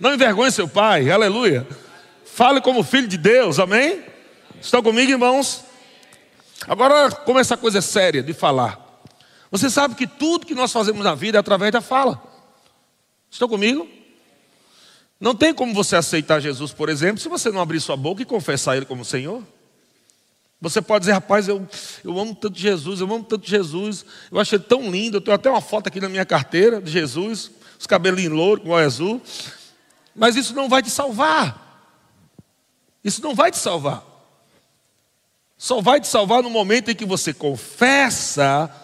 Não 0.00 0.14
envergonhe 0.14 0.50
seu 0.50 0.66
pai, 0.66 1.10
aleluia. 1.10 1.68
Fale 2.24 2.62
como 2.62 2.82
filho 2.82 3.06
de 3.06 3.18
Deus, 3.18 3.58
amém? 3.58 4.00
Estão 4.58 4.82
comigo, 4.82 5.12
irmãos? 5.12 5.68
Agora, 6.66 7.10
como 7.10 7.38
essa 7.38 7.56
coisa 7.56 7.78
é 7.78 7.80
séria 7.80 8.22
de 8.22 8.32
falar. 8.32 8.78
Você 9.50 9.68
sabe 9.68 9.94
que 9.94 10.06
tudo 10.06 10.46
que 10.46 10.54
nós 10.54 10.72
fazemos 10.72 11.02
na 11.02 11.14
vida 11.14 11.38
é 11.38 11.40
através 11.40 11.72
da 11.72 11.80
fala. 11.80 12.22
Estão 13.30 13.48
comigo? 13.48 13.88
Não 15.18 15.34
tem 15.34 15.52
como 15.52 15.74
você 15.74 15.96
aceitar 15.96 16.40
Jesus, 16.40 16.72
por 16.72 16.88
exemplo, 16.88 17.20
se 17.20 17.28
você 17.28 17.50
não 17.50 17.60
abrir 17.60 17.80
sua 17.80 17.96
boca 17.96 18.22
e 18.22 18.24
confessar 18.24 18.76
Ele 18.76 18.86
como 18.86 19.04
Senhor. 19.04 19.42
Você 20.60 20.82
pode 20.82 21.02
dizer, 21.02 21.12
rapaz, 21.12 21.48
eu, 21.48 21.66
eu 22.04 22.18
amo 22.18 22.34
tanto 22.34 22.58
Jesus, 22.58 23.00
eu 23.00 23.06
amo 23.06 23.24
tanto 23.24 23.48
Jesus, 23.48 24.04
eu 24.30 24.38
achei 24.38 24.58
tão 24.58 24.90
lindo, 24.90 25.16
eu 25.16 25.20
tenho 25.20 25.34
até 25.34 25.50
uma 25.50 25.60
foto 25.60 25.86
aqui 25.86 26.00
na 26.00 26.08
minha 26.08 26.24
carteira 26.24 26.80
de 26.82 26.90
Jesus, 26.90 27.50
os 27.78 27.86
cabelinhos 27.86 28.32
louros 28.32 28.62
com 28.62 28.70
o 28.70 28.76
azul, 28.76 29.22
mas 30.14 30.36
isso 30.36 30.54
não 30.54 30.68
vai 30.68 30.82
te 30.82 30.90
salvar. 30.90 31.66
Isso 33.02 33.22
não 33.22 33.34
vai 33.34 33.50
te 33.50 33.56
salvar. 33.56 34.04
Só 35.60 35.82
vai 35.82 36.00
te 36.00 36.08
salvar 36.08 36.42
no 36.42 36.48
momento 36.48 36.90
em 36.90 36.94
que 36.94 37.04
você 37.04 37.34
confessa, 37.34 38.74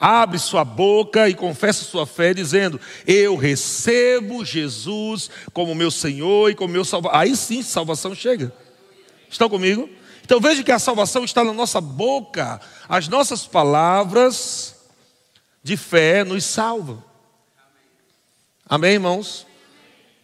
abre 0.00 0.36
sua 0.36 0.64
boca 0.64 1.28
e 1.28 1.34
confessa 1.34 1.84
sua 1.84 2.08
fé, 2.08 2.34
dizendo: 2.34 2.80
Eu 3.06 3.36
recebo 3.36 4.44
Jesus 4.44 5.30
como 5.52 5.76
meu 5.76 5.92
Senhor 5.92 6.50
e 6.50 6.56
como 6.56 6.72
meu 6.72 6.84
Salvador. 6.84 7.20
Aí 7.20 7.36
sim, 7.36 7.62
salvação 7.62 8.16
chega. 8.16 8.52
Estão 9.30 9.48
comigo? 9.48 9.88
Então 10.24 10.40
veja 10.40 10.64
que 10.64 10.72
a 10.72 10.78
salvação 10.80 11.22
está 11.22 11.44
na 11.44 11.52
nossa 11.52 11.80
boca. 11.80 12.60
As 12.88 13.06
nossas 13.06 13.46
palavras 13.46 14.74
de 15.62 15.76
fé 15.76 16.24
nos 16.24 16.42
salvam. 16.42 17.00
Amém, 18.68 18.94
irmãos? 18.94 19.46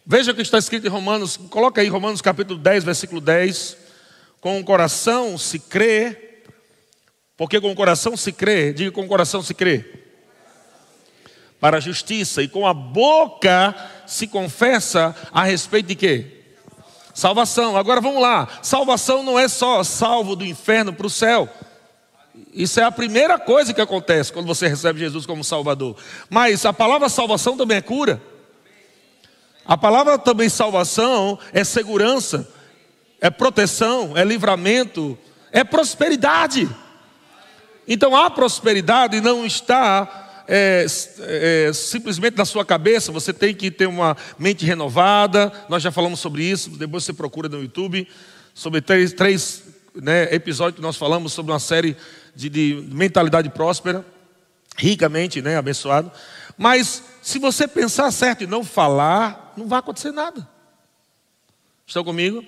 Veja 0.05 0.33
o 0.33 0.35
que 0.35 0.41
está 0.41 0.57
escrito 0.57 0.85
em 0.85 0.89
Romanos, 0.89 1.37
coloca 1.37 1.79
aí 1.79 1.87
Romanos 1.87 2.21
capítulo 2.21 2.59
10, 2.59 2.83
versículo 2.83 3.21
10. 3.21 3.77
Com 4.41 4.59
o 4.59 4.63
coração 4.63 5.37
se 5.37 5.59
crê, 5.59 6.43
porque 7.37 7.61
com 7.61 7.71
o 7.71 7.75
coração 7.75 8.17
se 8.17 8.31
crê, 8.31 8.73
diga 8.73 8.91
com 8.91 9.03
o 9.03 9.07
coração 9.07 9.41
se 9.41 9.53
crê, 9.53 9.85
para 11.59 11.77
a 11.77 11.79
justiça, 11.79 12.41
e 12.41 12.47
com 12.47 12.67
a 12.67 12.73
boca 12.73 13.73
se 14.07 14.27
confessa 14.27 15.15
a 15.31 15.43
respeito 15.43 15.87
de 15.87 15.95
quê? 15.95 16.41
Salvação. 17.13 17.77
Agora 17.77 18.01
vamos 18.01 18.21
lá. 18.21 18.47
Salvação 18.61 19.21
não 19.21 19.37
é 19.37 19.47
só 19.47 19.83
salvo 19.83 20.35
do 20.35 20.45
inferno 20.45 20.91
para 20.91 21.05
o 21.05 21.09
céu. 21.09 21.47
Isso 22.53 22.79
é 22.79 22.83
a 22.83 22.91
primeira 22.91 23.37
coisa 23.37 23.73
que 23.73 23.81
acontece 23.81 24.33
quando 24.33 24.47
você 24.47 24.67
recebe 24.67 24.99
Jesus 24.99 25.25
como 25.25 25.43
Salvador. 25.43 25.95
Mas 26.29 26.65
a 26.65 26.73
palavra 26.73 27.09
salvação 27.09 27.55
também 27.55 27.77
é 27.77 27.81
cura. 27.81 28.21
A 29.65 29.77
palavra 29.77 30.17
também 30.17 30.49
salvação 30.49 31.37
é 31.53 31.63
segurança, 31.63 32.47
é 33.21 33.29
proteção, 33.29 34.17
é 34.17 34.25
livramento, 34.25 35.17
é 35.51 35.63
prosperidade. 35.63 36.67
Então 37.87 38.15
a 38.15 38.29
prosperidade 38.31 39.21
não 39.21 39.45
está 39.45 40.43
é, 40.47 40.85
é, 41.19 41.71
simplesmente 41.71 42.35
na 42.35 42.45
sua 42.45 42.65
cabeça, 42.65 43.11
você 43.11 43.31
tem 43.31 43.53
que 43.53 43.69
ter 43.69 43.85
uma 43.85 44.17
mente 44.39 44.65
renovada. 44.65 45.51
Nós 45.69 45.83
já 45.83 45.91
falamos 45.91 46.19
sobre 46.19 46.43
isso, 46.43 46.71
depois 46.71 47.03
você 47.03 47.13
procura 47.13 47.47
no 47.47 47.61
YouTube, 47.61 48.07
sobre 48.55 48.81
três, 48.81 49.13
três 49.13 49.63
né, 49.93 50.33
episódios 50.33 50.77
que 50.77 50.81
nós 50.81 50.97
falamos 50.97 51.31
sobre 51.31 51.51
uma 51.51 51.59
série 51.59 51.95
de, 52.35 52.49
de 52.49 52.87
mentalidade 52.91 53.49
próspera, 53.49 54.03
ricamente 54.77 55.41
né, 55.41 55.57
abençoado. 55.57 56.11
Mas 56.57 57.03
se 57.21 57.37
você 57.37 57.67
pensar 57.67 58.11
certo 58.11 58.43
e 58.43 58.47
não 58.47 58.63
falar, 58.63 59.53
não 59.55 59.67
vai 59.67 59.79
acontecer 59.79 60.11
nada. 60.11 60.47
Estão 61.85 62.03
comigo? 62.03 62.43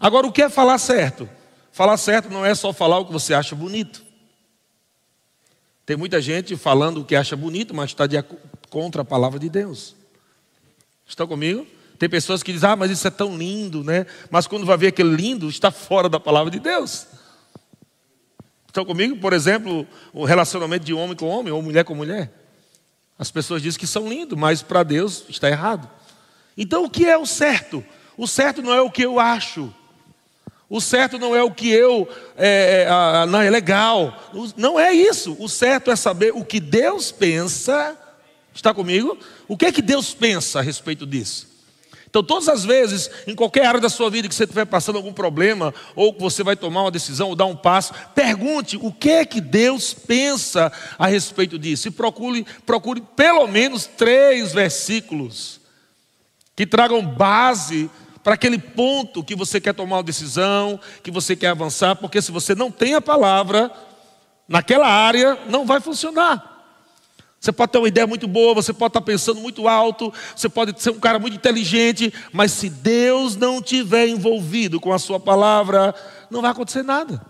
Agora, 0.00 0.26
o 0.26 0.32
que 0.32 0.40
é 0.40 0.48
falar 0.48 0.78
certo? 0.78 1.28
Falar 1.70 1.98
certo 1.98 2.30
não 2.30 2.44
é 2.44 2.54
só 2.54 2.72
falar 2.72 2.98
o 2.98 3.04
que 3.04 3.12
você 3.12 3.34
acha 3.34 3.54
bonito. 3.54 4.02
Tem 5.84 5.96
muita 5.96 6.22
gente 6.22 6.56
falando 6.56 7.00
o 7.00 7.04
que 7.04 7.14
acha 7.14 7.36
bonito, 7.36 7.74
mas 7.74 7.90
está 7.90 8.06
de, 8.06 8.16
contra 8.70 9.02
a 9.02 9.04
palavra 9.04 9.38
de 9.38 9.50
Deus. 9.50 9.94
Estão 11.06 11.26
comigo? 11.26 11.66
Tem 11.98 12.08
pessoas 12.08 12.42
que 12.42 12.52
dizem, 12.52 12.70
ah, 12.70 12.76
mas 12.76 12.90
isso 12.90 13.06
é 13.06 13.10
tão 13.10 13.36
lindo, 13.36 13.84
né? 13.84 14.06
Mas 14.30 14.46
quando 14.46 14.64
vai 14.64 14.78
ver 14.78 14.86
aquele 14.86 15.14
lindo, 15.14 15.48
está 15.50 15.68
fora 15.72 16.08
da 16.08 16.18
palavra 16.18 16.50
de 16.50 16.58
Deus. 16.58 17.06
Estão 18.66 18.84
comigo? 18.84 19.16
Por 19.16 19.32
exemplo, 19.32 19.86
o 20.12 20.24
relacionamento 20.24 20.84
de 20.84 20.94
homem 20.94 21.16
com 21.16 21.26
homem, 21.26 21.52
ou 21.52 21.60
mulher 21.60 21.84
com 21.84 21.94
mulher. 21.94 22.32
As 23.18 23.30
pessoas 23.30 23.60
dizem 23.60 23.78
que 23.78 23.86
são 23.86 24.08
lindos, 24.08 24.38
mas 24.38 24.62
para 24.62 24.82
Deus 24.82 25.24
está 25.28 25.48
errado. 25.48 25.90
Então 26.56 26.84
o 26.84 26.90
que 26.90 27.04
é 27.04 27.18
o 27.18 27.26
certo? 27.26 27.84
O 28.16 28.26
certo 28.26 28.62
não 28.62 28.72
é 28.72 28.80
o 28.80 28.90
que 28.90 29.02
eu 29.02 29.20
acho. 29.20 29.74
O 30.70 30.80
certo 30.80 31.18
não 31.18 31.34
é 31.34 31.42
o 31.42 31.50
que 31.50 31.68
eu, 31.68 32.08
é, 32.38 32.86
é, 32.86 33.26
não 33.26 33.42
é 33.42 33.50
legal. 33.50 34.30
Não 34.56 34.78
é 34.78 34.92
isso. 34.92 35.36
O 35.40 35.48
certo 35.48 35.90
é 35.90 35.96
saber 35.96 36.32
o 36.32 36.44
que 36.44 36.60
Deus 36.60 37.10
pensa. 37.10 37.98
Está 38.54 38.72
comigo? 38.72 39.18
O 39.48 39.56
que 39.56 39.66
é 39.66 39.72
que 39.72 39.82
Deus 39.82 40.14
pensa 40.14 40.60
a 40.60 40.62
respeito 40.62 41.04
disso? 41.04 41.50
Então, 42.08 42.22
todas 42.22 42.48
as 42.48 42.64
vezes, 42.64 43.10
em 43.26 43.34
qualquer 43.34 43.66
área 43.66 43.80
da 43.80 43.88
sua 43.88 44.08
vida 44.10 44.28
que 44.28 44.34
você 44.34 44.44
estiver 44.44 44.64
passando 44.64 44.96
algum 44.96 45.12
problema, 45.12 45.74
ou 45.96 46.14
que 46.14 46.20
você 46.20 46.44
vai 46.44 46.54
tomar 46.54 46.82
uma 46.82 46.90
decisão 46.90 47.30
ou 47.30 47.36
dar 47.36 47.46
um 47.46 47.56
passo, 47.56 47.92
pergunte 48.14 48.76
o 48.80 48.92
que 48.92 49.10
é 49.10 49.24
que 49.24 49.40
Deus 49.40 49.92
pensa 49.92 50.72
a 50.96 51.08
respeito 51.08 51.58
disso. 51.58 51.88
E 51.88 51.90
procure, 51.90 52.46
procure 52.64 53.00
pelo 53.16 53.48
menos 53.48 53.86
três 53.86 54.52
versículos 54.52 55.60
que 56.54 56.64
tragam 56.64 57.04
base 57.04 57.90
para 58.22 58.34
aquele 58.34 58.58
ponto 58.58 59.24
que 59.24 59.34
você 59.34 59.60
quer 59.60 59.74
tomar 59.74 59.96
uma 59.96 60.02
decisão, 60.02 60.78
que 61.02 61.10
você 61.10 61.34
quer 61.34 61.48
avançar, 61.48 61.96
porque 61.96 62.20
se 62.20 62.30
você 62.30 62.54
não 62.54 62.70
tem 62.70 62.94
a 62.94 63.00
palavra 63.00 63.70
naquela 64.48 64.86
área, 64.86 65.38
não 65.48 65.64
vai 65.64 65.80
funcionar. 65.80 66.48
Você 67.40 67.52
pode 67.52 67.72
ter 67.72 67.78
uma 67.78 67.88
ideia 67.88 68.06
muito 68.06 68.28
boa, 68.28 68.52
você 68.52 68.70
pode 68.70 68.90
estar 68.90 69.00
pensando 69.00 69.40
muito 69.40 69.66
alto, 69.66 70.12
você 70.36 70.46
pode 70.46 70.78
ser 70.80 70.90
um 70.90 71.00
cara 71.00 71.18
muito 71.18 71.36
inteligente, 71.36 72.12
mas 72.32 72.52
se 72.52 72.68
Deus 72.68 73.34
não 73.34 73.62
tiver 73.62 74.08
envolvido 74.08 74.78
com 74.78 74.92
a 74.92 74.98
sua 74.98 75.18
palavra, 75.18 75.94
não 76.30 76.42
vai 76.42 76.50
acontecer 76.50 76.82
nada. 76.82 77.24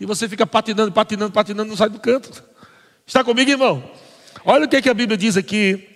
E 0.00 0.04
você 0.04 0.28
fica 0.28 0.44
patinando, 0.44 0.90
patinando, 0.90 1.32
patinando, 1.32 1.68
não 1.68 1.76
sai 1.76 1.88
do 1.88 2.00
canto. 2.00 2.42
Está 3.06 3.22
comigo, 3.22 3.48
irmão? 3.48 3.88
Olha 4.44 4.64
o 4.64 4.68
que, 4.68 4.82
que 4.82 4.90
a 4.90 4.94
Bíblia 4.94 5.16
diz 5.16 5.36
aqui, 5.36 5.88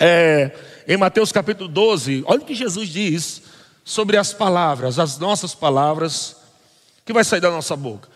é, 0.00 0.52
em 0.88 0.96
Mateus 0.96 1.30
capítulo 1.30 1.68
12. 1.68 2.24
Olha 2.26 2.40
o 2.40 2.46
que 2.46 2.54
Jesus 2.54 2.88
diz 2.88 3.42
sobre 3.86 4.16
as 4.16 4.32
palavras, 4.32 4.98
as 4.98 5.16
nossas 5.16 5.54
palavras, 5.54 6.34
que 7.04 7.12
vai 7.12 7.22
sair 7.22 7.40
da 7.40 7.52
nossa 7.52 7.76
boca. 7.76 8.08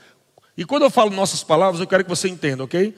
E 0.56 0.64
quando 0.64 0.82
eu 0.82 0.90
falo 0.90 1.12
nossas 1.12 1.44
palavras, 1.44 1.80
eu 1.80 1.86
quero 1.86 2.02
que 2.02 2.10
você 2.10 2.28
entenda, 2.28 2.64
ok? 2.64 2.92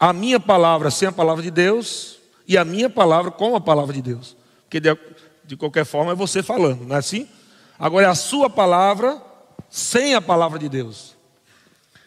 A 0.00 0.12
minha 0.12 0.40
palavra 0.40 0.90
sem 0.90 1.06
a 1.06 1.12
palavra 1.12 1.44
de 1.44 1.50
Deus 1.50 2.18
e 2.46 2.58
a 2.58 2.64
minha 2.64 2.90
palavra 2.90 3.30
com 3.30 3.54
a 3.54 3.60
palavra 3.60 3.94
de 3.94 4.02
Deus. 4.02 4.36
Porque 4.64 4.80
de, 4.80 4.98
de 5.44 5.56
qualquer 5.56 5.84
forma 5.84 6.10
é 6.10 6.14
você 6.16 6.42
falando, 6.42 6.84
não 6.84 6.96
é 6.96 6.98
assim? 6.98 7.28
Agora 7.78 8.06
é 8.06 8.10
a 8.10 8.16
sua 8.16 8.50
palavra 8.50 9.22
sem 9.70 10.16
a 10.16 10.20
palavra 10.20 10.58
de 10.58 10.68
Deus. 10.68 11.14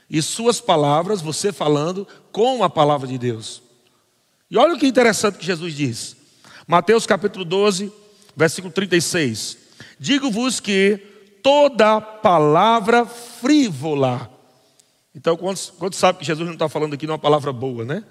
E 0.10 0.22
suas 0.22 0.60
palavras, 0.60 1.22
você 1.22 1.54
falando 1.54 2.06
com 2.34 2.66
a 2.66 2.70
palavra 2.70 3.08
de 3.08 3.18
Deus. 3.18 3.64
E 4.52 4.58
olha 4.58 4.74
o 4.74 4.78
que 4.78 4.88
interessante 4.88 5.38
que 5.38 5.46
Jesus 5.46 5.74
diz. 5.74 6.18
Mateus 6.68 7.06
capítulo 7.06 7.46
12, 7.46 7.94
versículo 8.36 8.74
36. 8.74 9.64
Digo-vos 10.00 10.60
que 10.60 10.98
toda 11.42 12.02
palavra 12.02 13.06
frívola. 13.06 14.30
Então, 15.14 15.38
quando, 15.38 15.60
quando 15.78 15.94
sabe 15.94 16.20
que 16.20 16.26
Jesus 16.26 16.46
não 16.46 16.54
está 16.54 16.68
falando 16.68 16.94
aqui 16.94 17.06
de 17.06 17.12
uma 17.12 17.20
palavra 17.20 17.54
boa, 17.54 17.86
né? 17.86 18.04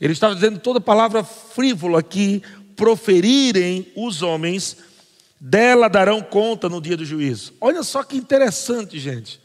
Ele 0.00 0.12
está 0.12 0.32
dizendo 0.32 0.58
toda 0.58 0.80
palavra 0.80 1.22
frívola 1.22 2.02
que 2.02 2.42
proferirem 2.74 3.92
os 3.96 4.22
homens, 4.22 4.76
dela 5.40 5.88
darão 5.88 6.20
conta 6.20 6.68
no 6.68 6.80
dia 6.80 6.96
do 6.96 7.04
juízo. 7.04 7.52
Olha 7.60 7.82
só 7.82 8.02
que 8.02 8.16
interessante, 8.16 8.98
gente. 8.98 9.40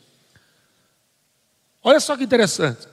Olha 1.83 1.99
só 1.99 2.15
que 2.15 2.23
interessante. 2.23 2.87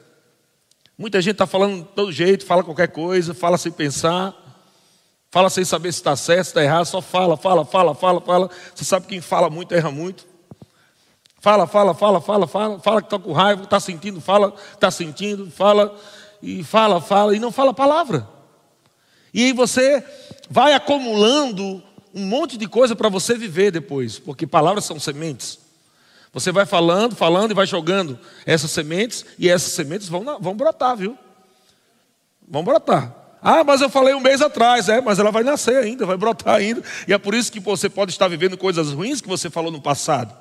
Muita 0.99 1.21
gente 1.21 1.33
está 1.33 1.47
falando 1.47 1.83
de 1.83 1.88
todo 1.95 2.12
jeito, 2.12 2.45
fala 2.45 2.64
qualquer 2.64 2.88
coisa, 2.88 3.33
fala 3.33 3.57
sem 3.57 3.73
pensar. 3.73 4.35
Fala 5.30 5.49
sem 5.49 5.64
saber 5.64 5.92
se 5.92 6.00
está 6.00 6.16
certo, 6.16 6.44
se 6.44 6.50
está 6.50 6.62
errado, 6.62 6.87
só 6.87 7.00
fala, 7.00 7.37
fala, 7.37 7.64
fala, 7.64 7.94
fala, 7.94 8.20
fala. 8.20 8.50
Você 8.75 8.84
sabe 8.84 9.06
que 9.06 9.10
quem 9.10 9.20
fala 9.20 9.49
muito 9.49 9.72
erra 9.72 9.90
muito. 9.90 10.26
Fala, 11.40 11.66
fala, 11.66 11.94
fala, 11.94 12.20
fala, 12.20 12.46
fala, 12.46 12.78
fala 12.80 13.00
que 13.00 13.06
está 13.06 13.18
com 13.18 13.32
raiva, 13.32 13.62
está 13.62 13.78
sentindo, 13.78 14.20
fala, 14.20 14.54
está 14.75 14.90
sentindo, 14.90 15.50
fala, 15.50 15.96
e 16.42 16.64
fala, 16.64 17.00
fala, 17.00 17.34
e 17.34 17.38
não 17.38 17.52
fala 17.52 17.70
a 17.70 17.75
palavra. 17.75 18.28
E 19.32 19.44
aí 19.44 19.52
você 19.52 20.04
vai 20.50 20.75
acumulando 20.75 21.82
um 22.12 22.26
monte 22.26 22.58
de 22.58 22.66
coisa 22.66 22.96
para 22.96 23.08
você 23.08 23.38
viver 23.38 23.70
depois, 23.70 24.18
porque 24.18 24.46
palavras 24.46 24.84
são 24.84 24.99
sementes. 24.99 25.60
Você 26.32 26.50
vai 26.52 26.66
falando, 26.66 27.14
falando 27.14 27.52
e 27.52 27.54
vai 27.54 27.66
jogando 27.66 28.18
essas 28.44 28.70
sementes, 28.70 29.25
e 29.38 29.49
essas 29.49 29.72
sementes 29.72 30.08
vão, 30.08 30.40
vão 30.40 30.56
brotar, 30.56 30.96
viu? 30.96 31.16
Vão 32.46 32.64
brotar. 32.64 33.20
Ah, 33.42 33.64
mas 33.64 33.80
eu 33.80 33.88
falei 33.88 34.14
um 34.14 34.20
mês 34.20 34.42
atrás, 34.42 34.88
é, 34.88 35.00
mas 35.00 35.18
ela 35.18 35.30
vai 35.30 35.42
nascer 35.42 35.76
ainda, 35.76 36.04
vai 36.04 36.16
brotar 36.16 36.56
ainda. 36.56 36.82
E 37.09 37.12
é 37.12 37.18
por 37.18 37.35
isso 37.35 37.50
que 37.50 37.61
você 37.61 37.88
pode 37.88 38.11
estar 38.11 38.28
vivendo 38.28 38.56
coisas 38.56 38.92
ruins 38.92 39.20
que 39.20 39.28
você 39.28 39.49
falou 39.49 39.70
no 39.70 39.80
passado. 39.80 40.35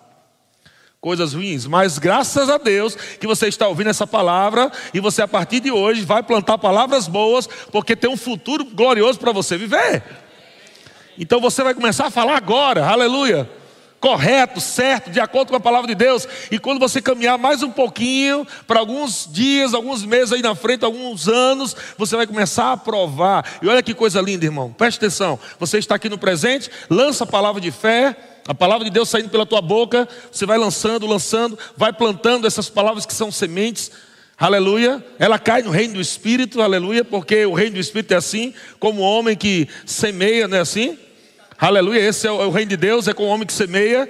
Coisas 0.99 1.33
ruins, 1.33 1.65
mas 1.65 1.97
graças 1.97 2.49
a 2.49 2.57
Deus 2.57 2.93
que 2.95 3.25
você 3.25 3.47
está 3.47 3.67
ouvindo 3.69 3.89
essa 3.89 4.05
palavra 4.05 4.69
e 4.93 4.99
você 4.99 5.21
a 5.21 5.27
partir 5.27 5.61
de 5.61 5.71
hoje 5.71 6.03
vai 6.03 6.21
plantar 6.21 6.57
palavras 6.57 7.07
boas, 7.07 7.47
porque 7.71 7.95
tem 7.95 8.09
um 8.09 8.17
futuro 8.17 8.65
glorioso 8.65 9.17
para 9.17 9.31
você 9.31 9.57
viver. 9.57 10.03
Então 11.17 11.39
você 11.39 11.63
vai 11.63 11.73
começar 11.73 12.07
a 12.07 12.11
falar 12.11 12.35
agora, 12.35 12.85
aleluia 12.85 13.58
correto, 13.99 14.61
certo, 14.61 15.09
de 15.11 15.19
acordo 15.19 15.49
com 15.49 15.55
a 15.55 15.59
palavra 15.59 15.87
de 15.87 15.95
Deus. 15.95 16.27
E 16.49 16.57
quando 16.57 16.79
você 16.79 17.01
caminhar 17.01 17.37
mais 17.37 17.61
um 17.61 17.71
pouquinho, 17.71 18.47
para 18.65 18.79
alguns 18.79 19.27
dias, 19.31 19.73
alguns 19.73 20.05
meses 20.05 20.31
aí 20.31 20.41
na 20.41 20.55
frente, 20.55 20.85
alguns 20.85 21.27
anos, 21.27 21.75
você 21.97 22.15
vai 22.15 22.25
começar 22.25 22.71
a 22.71 22.77
provar. 22.77 23.59
E 23.61 23.67
olha 23.67 23.83
que 23.83 23.93
coisa 23.93 24.21
linda, 24.21 24.45
irmão. 24.45 24.71
Preste 24.71 24.97
atenção. 24.97 25.39
Você 25.59 25.77
está 25.77 25.95
aqui 25.95 26.09
no 26.09 26.17
presente, 26.17 26.69
lança 26.89 27.23
a 27.23 27.27
palavra 27.27 27.61
de 27.61 27.71
fé. 27.71 28.15
A 28.47 28.55
palavra 28.55 28.83
de 28.83 28.89
Deus 28.89 29.09
saindo 29.09 29.29
pela 29.29 29.45
tua 29.45 29.61
boca, 29.61 30.09
você 30.31 30.43
vai 30.43 30.57
lançando, 30.57 31.05
lançando, 31.05 31.59
vai 31.77 31.93
plantando 31.93 32.47
essas 32.47 32.67
palavras 32.67 33.05
que 33.05 33.13
são 33.13 33.31
sementes, 33.31 33.91
aleluia. 34.35 35.05
Ela 35.19 35.37
cai 35.37 35.61
no 35.61 35.69
reino 35.69 35.95
do 35.95 36.01
Espírito, 36.01 36.59
aleluia, 36.59 37.03
porque 37.03 37.45
o 37.45 37.53
reino 37.53 37.75
do 37.75 37.79
Espírito 37.79 38.11
é 38.11 38.17
assim, 38.17 38.51
como 38.79 39.01
o 39.01 39.03
homem 39.03 39.37
que 39.37 39.67
semeia, 39.85 40.47
não 40.47 40.57
é 40.57 40.61
assim? 40.61 40.97
Aleluia, 41.61 41.99
esse 41.99 42.25
é 42.25 42.31
o 42.31 42.49
reino 42.51 42.69
de 42.69 42.77
Deus, 42.77 43.09
é 43.09 43.13
com 43.13 43.23
o 43.23 43.27
homem 43.27 43.45
que 43.45 43.51
semeia. 43.51 44.07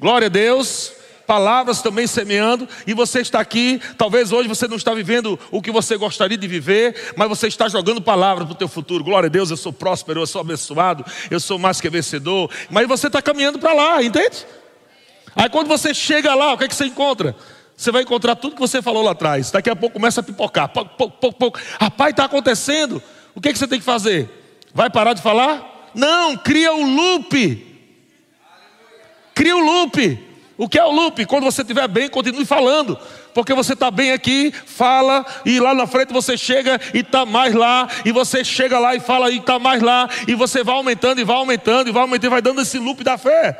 Glória 0.00 0.26
a 0.26 0.28
Deus. 0.28 0.92
Palavras 1.24 1.80
também 1.80 2.08
semeando, 2.08 2.68
e 2.84 2.92
você 2.92 3.20
está 3.20 3.38
aqui. 3.38 3.80
Talvez 3.96 4.32
hoje 4.32 4.48
você 4.48 4.66
não 4.66 4.76
está 4.76 4.92
vivendo 4.92 5.38
o 5.52 5.62
que 5.62 5.70
você 5.70 5.96
gostaria 5.96 6.36
de 6.36 6.48
viver, 6.48 7.12
mas 7.16 7.28
você 7.28 7.46
está 7.46 7.68
jogando 7.68 8.02
palavras 8.02 8.44
para 8.44 8.54
o 8.54 8.56
teu 8.56 8.66
futuro. 8.66 9.04
Glória 9.04 9.28
a 9.28 9.30
Deus, 9.30 9.48
eu 9.48 9.56
sou 9.56 9.72
próspero, 9.72 10.20
eu 10.20 10.26
sou 10.26 10.40
abençoado, 10.40 11.04
eu 11.30 11.38
sou 11.38 11.56
mais 11.56 11.80
que 11.80 11.88
vencedor. 11.88 12.50
Mas 12.68 12.88
você 12.88 13.06
está 13.06 13.22
caminhando 13.22 13.60
para 13.60 13.72
lá, 13.72 14.02
entende? 14.02 14.44
Aí 15.36 15.48
quando 15.48 15.68
você 15.68 15.94
chega 15.94 16.34
lá, 16.34 16.54
o 16.54 16.58
que 16.58 16.64
é 16.64 16.68
que 16.68 16.74
você 16.74 16.86
encontra? 16.86 17.36
Você 17.76 17.92
vai 17.92 18.02
encontrar 18.02 18.34
tudo 18.34 18.56
que 18.56 18.60
você 18.60 18.82
falou 18.82 19.04
lá 19.04 19.12
atrás. 19.12 19.52
Daqui 19.52 19.70
a 19.70 19.76
pouco 19.76 19.94
começa 19.94 20.20
a 20.20 20.24
pipocar. 20.24 20.68
Pouco, 20.70 20.96
pouco, 20.96 21.16
pouco, 21.18 21.38
pouco. 21.38 21.60
Rapaz, 21.80 22.10
está 22.10 22.24
acontecendo. 22.24 23.00
O 23.32 23.40
que, 23.40 23.50
é 23.50 23.52
que 23.52 23.58
você 23.60 23.68
tem 23.68 23.78
que 23.78 23.84
fazer? 23.84 24.28
Vai 24.74 24.90
parar 24.90 25.12
de 25.12 25.22
falar? 25.22 25.79
Não, 25.94 26.36
cria 26.36 26.72
o 26.72 26.84
loop. 26.84 27.66
Cria 29.34 29.56
o 29.56 29.60
loop. 29.60 30.30
O 30.56 30.68
que 30.68 30.78
é 30.78 30.84
o 30.84 30.90
loop? 30.90 31.24
Quando 31.24 31.44
você 31.44 31.62
estiver 31.62 31.88
bem, 31.88 32.08
continue 32.08 32.44
falando. 32.44 32.98
Porque 33.32 33.54
você 33.54 33.72
está 33.72 33.90
bem 33.90 34.12
aqui, 34.12 34.52
fala, 34.66 35.24
e 35.46 35.58
lá 35.58 35.72
na 35.72 35.86
frente 35.86 36.12
você 36.12 36.36
chega 36.36 36.78
e 36.92 36.98
está 36.98 37.24
mais 37.24 37.54
lá, 37.54 37.88
e 38.04 38.12
você 38.12 38.44
chega 38.44 38.78
lá 38.78 38.94
e 38.94 39.00
fala 39.00 39.30
e 39.30 39.38
está 39.38 39.58
mais 39.58 39.80
lá, 39.80 40.08
e 40.26 40.34
você 40.34 40.64
vai 40.64 40.74
aumentando 40.74 41.20
e 41.20 41.24
vai 41.24 41.36
aumentando 41.36 41.88
e 41.88 41.92
vai 41.92 42.02
aumentando, 42.02 42.26
e 42.26 42.30
vai 42.30 42.42
dando 42.42 42.60
esse 42.60 42.78
loop 42.78 43.02
da 43.04 43.16
fé. 43.16 43.56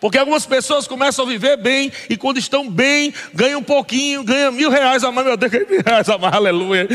Porque 0.00 0.18
algumas 0.18 0.46
pessoas 0.46 0.88
começam 0.88 1.24
a 1.24 1.28
viver 1.28 1.56
bem 1.58 1.92
e 2.08 2.16
quando 2.16 2.38
estão 2.38 2.68
bem, 2.68 3.12
ganham 3.34 3.60
um 3.60 3.62
pouquinho, 3.62 4.24
ganham 4.24 4.50
mil 4.50 4.70
reais 4.70 5.04
a 5.04 5.12
mais, 5.12 5.26
meu 5.26 5.36
Deus, 5.36 5.52
mil 5.68 5.82
reais 5.84 6.08
a 6.08 6.18
mais, 6.18 6.34
aleluia. 6.34 6.88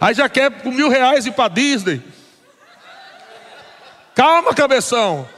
Aí 0.00 0.14
já 0.14 0.28
quer 0.28 0.50
com 0.50 0.70
mil 0.70 0.88
reais 0.88 1.24
ir 1.24 1.32
para 1.32 1.48
Disney. 1.48 2.02
Calma, 4.16 4.54
cabeção. 4.54 5.28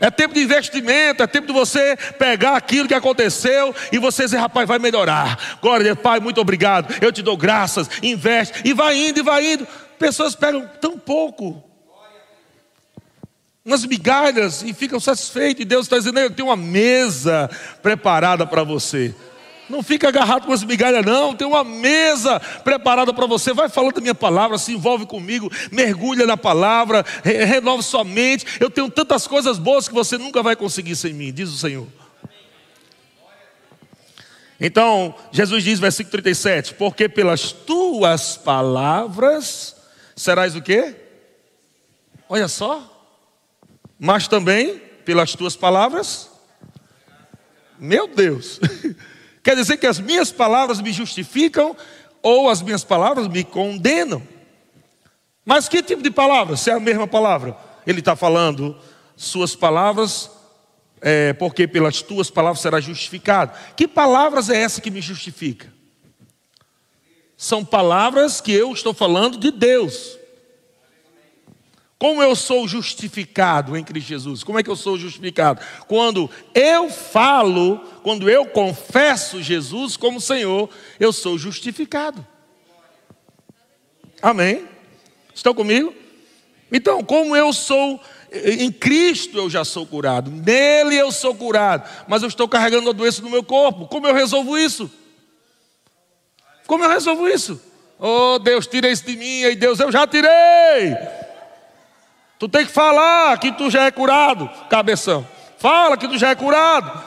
É 0.00 0.10
tempo 0.10 0.32
de 0.32 0.40
investimento, 0.40 1.22
é 1.22 1.26
tempo 1.26 1.46
de 1.46 1.52
você 1.52 1.94
pegar 2.18 2.56
aquilo 2.56 2.88
que 2.88 2.94
aconteceu 2.94 3.74
e 3.92 3.98
você 3.98 4.24
dizer, 4.24 4.38
rapaz, 4.38 4.66
vai 4.66 4.78
melhorar. 4.78 5.58
Glória 5.60 5.82
a 5.82 5.94
Deus, 5.94 5.98
Pai, 6.02 6.18
muito 6.18 6.40
obrigado. 6.40 6.92
Eu 7.02 7.12
te 7.12 7.22
dou 7.22 7.36
graças, 7.36 7.88
investe, 8.02 8.62
e 8.64 8.72
vai 8.72 8.96
indo, 8.96 9.20
e 9.20 9.22
vai 9.22 9.52
indo. 9.52 9.68
Pessoas 9.98 10.34
pegam 10.34 10.68
tão 10.80 10.98
pouco, 10.98 11.62
umas 13.62 13.84
migalhas, 13.84 14.62
e 14.62 14.72
ficam 14.72 14.98
satisfeitos. 14.98 15.60
E 15.60 15.66
Deus 15.66 15.84
está 15.84 15.98
dizendo, 15.98 16.18
eu 16.18 16.30
tenho 16.30 16.48
uma 16.48 16.56
mesa 16.56 17.50
preparada 17.82 18.46
para 18.46 18.64
você. 18.64 19.14
Não 19.72 19.82
fica 19.82 20.08
agarrado 20.08 20.44
com 20.44 20.52
as 20.52 20.62
migalhas, 20.62 21.02
não. 21.02 21.34
Tem 21.34 21.46
uma 21.46 21.64
mesa 21.64 22.38
preparada 22.62 23.10
para 23.14 23.24
você. 23.24 23.54
Vai 23.54 23.70
falando 23.70 23.96
a 23.96 24.00
minha 24.02 24.14
palavra, 24.14 24.58
se 24.58 24.74
envolve 24.74 25.06
comigo, 25.06 25.50
mergulha 25.70 26.26
na 26.26 26.36
palavra, 26.36 27.02
re 27.24 27.42
renova 27.46 27.80
sua 27.80 28.04
mente. 28.04 28.44
Eu 28.60 28.68
tenho 28.68 28.90
tantas 28.90 29.26
coisas 29.26 29.58
boas 29.58 29.88
que 29.88 29.94
você 29.94 30.18
nunca 30.18 30.42
vai 30.42 30.54
conseguir 30.54 30.94
sem 30.94 31.14
mim, 31.14 31.32
diz 31.32 31.48
o 31.48 31.56
Senhor. 31.56 31.88
Então, 34.60 35.14
Jesus 35.32 35.64
diz, 35.64 35.78
versículo 35.78 36.12
37, 36.12 36.74
porque 36.74 37.08
pelas 37.08 37.50
tuas 37.50 38.36
palavras 38.36 39.74
serás 40.14 40.54
o 40.54 40.60
quê? 40.60 40.94
Olha 42.28 42.46
só. 42.46 43.08
Mas 43.98 44.28
também 44.28 44.82
pelas 45.02 45.34
tuas 45.34 45.56
palavras. 45.56 46.28
Meu 47.78 48.06
Deus. 48.06 48.60
Quer 49.42 49.56
dizer 49.56 49.76
que 49.76 49.86
as 49.86 49.98
minhas 49.98 50.30
palavras 50.30 50.80
me 50.80 50.92
justificam 50.92 51.76
ou 52.22 52.48
as 52.48 52.62
minhas 52.62 52.84
palavras 52.84 53.26
me 53.26 53.42
condenam. 53.42 54.22
Mas 55.44 55.68
que 55.68 55.82
tipo 55.82 56.02
de 56.02 56.10
palavra? 56.10 56.56
Se 56.56 56.70
é 56.70 56.74
a 56.74 56.80
mesma 56.80 57.06
palavra. 57.06 57.56
Ele 57.84 57.98
está 57.98 58.14
falando, 58.14 58.78
suas 59.16 59.56
palavras, 59.56 60.30
é, 61.00 61.32
porque 61.32 61.66
pelas 61.66 62.00
tuas 62.00 62.30
palavras 62.30 62.60
será 62.60 62.80
justificado. 62.80 63.52
Que 63.76 63.88
palavras 63.88 64.48
é 64.48 64.56
essa 64.62 64.80
que 64.80 64.90
me 64.90 65.00
justifica? 65.00 65.72
São 67.36 67.64
palavras 67.64 68.40
que 68.40 68.52
eu 68.52 68.72
estou 68.72 68.94
falando 68.94 69.36
de 69.36 69.50
Deus. 69.50 70.16
Como 72.02 72.20
eu 72.20 72.34
sou 72.34 72.66
justificado 72.66 73.76
em 73.76 73.84
Cristo 73.84 74.08
Jesus? 74.08 74.42
Como 74.42 74.58
é 74.58 74.62
que 74.64 74.68
eu 74.68 74.74
sou 74.74 74.98
justificado? 74.98 75.60
Quando 75.86 76.28
eu 76.52 76.90
falo, 76.90 77.78
quando 78.02 78.28
eu 78.28 78.44
confesso 78.44 79.40
Jesus 79.40 79.96
como 79.96 80.20
Senhor, 80.20 80.68
eu 80.98 81.12
sou 81.12 81.38
justificado. 81.38 82.26
Amém? 84.20 84.64
Estão 85.32 85.54
comigo? 85.54 85.94
Então, 86.72 87.04
como 87.04 87.36
eu 87.36 87.52
sou 87.52 88.00
em 88.32 88.72
Cristo 88.72 89.38
eu 89.38 89.48
já 89.48 89.64
sou 89.64 89.86
curado, 89.86 90.28
nele 90.28 90.96
eu 90.96 91.12
sou 91.12 91.36
curado, 91.36 91.88
mas 92.08 92.22
eu 92.22 92.28
estou 92.28 92.48
carregando 92.48 92.90
a 92.90 92.92
doença 92.92 93.22
no 93.22 93.30
meu 93.30 93.44
corpo. 93.44 93.86
Como 93.86 94.08
eu 94.08 94.12
resolvo 94.12 94.58
isso? 94.58 94.90
Como 96.66 96.82
eu 96.82 96.90
resolvo 96.90 97.28
isso? 97.28 97.62
Oh 97.96 98.40
Deus, 98.40 98.66
tira 98.66 98.90
isso 98.90 99.06
de 99.06 99.16
mim, 99.16 99.42
e 99.42 99.54
Deus, 99.54 99.78
eu 99.78 99.92
já 99.92 100.04
tirei. 100.04 101.21
Tu 102.42 102.48
tem 102.48 102.66
que 102.66 102.72
falar 102.72 103.38
que 103.38 103.52
tu 103.52 103.70
já 103.70 103.84
é 103.84 103.92
curado, 103.92 104.50
cabeção. 104.68 105.24
Fala 105.58 105.96
que 105.96 106.08
tu 106.08 106.18
já 106.18 106.30
é 106.30 106.34
curado. 106.34 107.00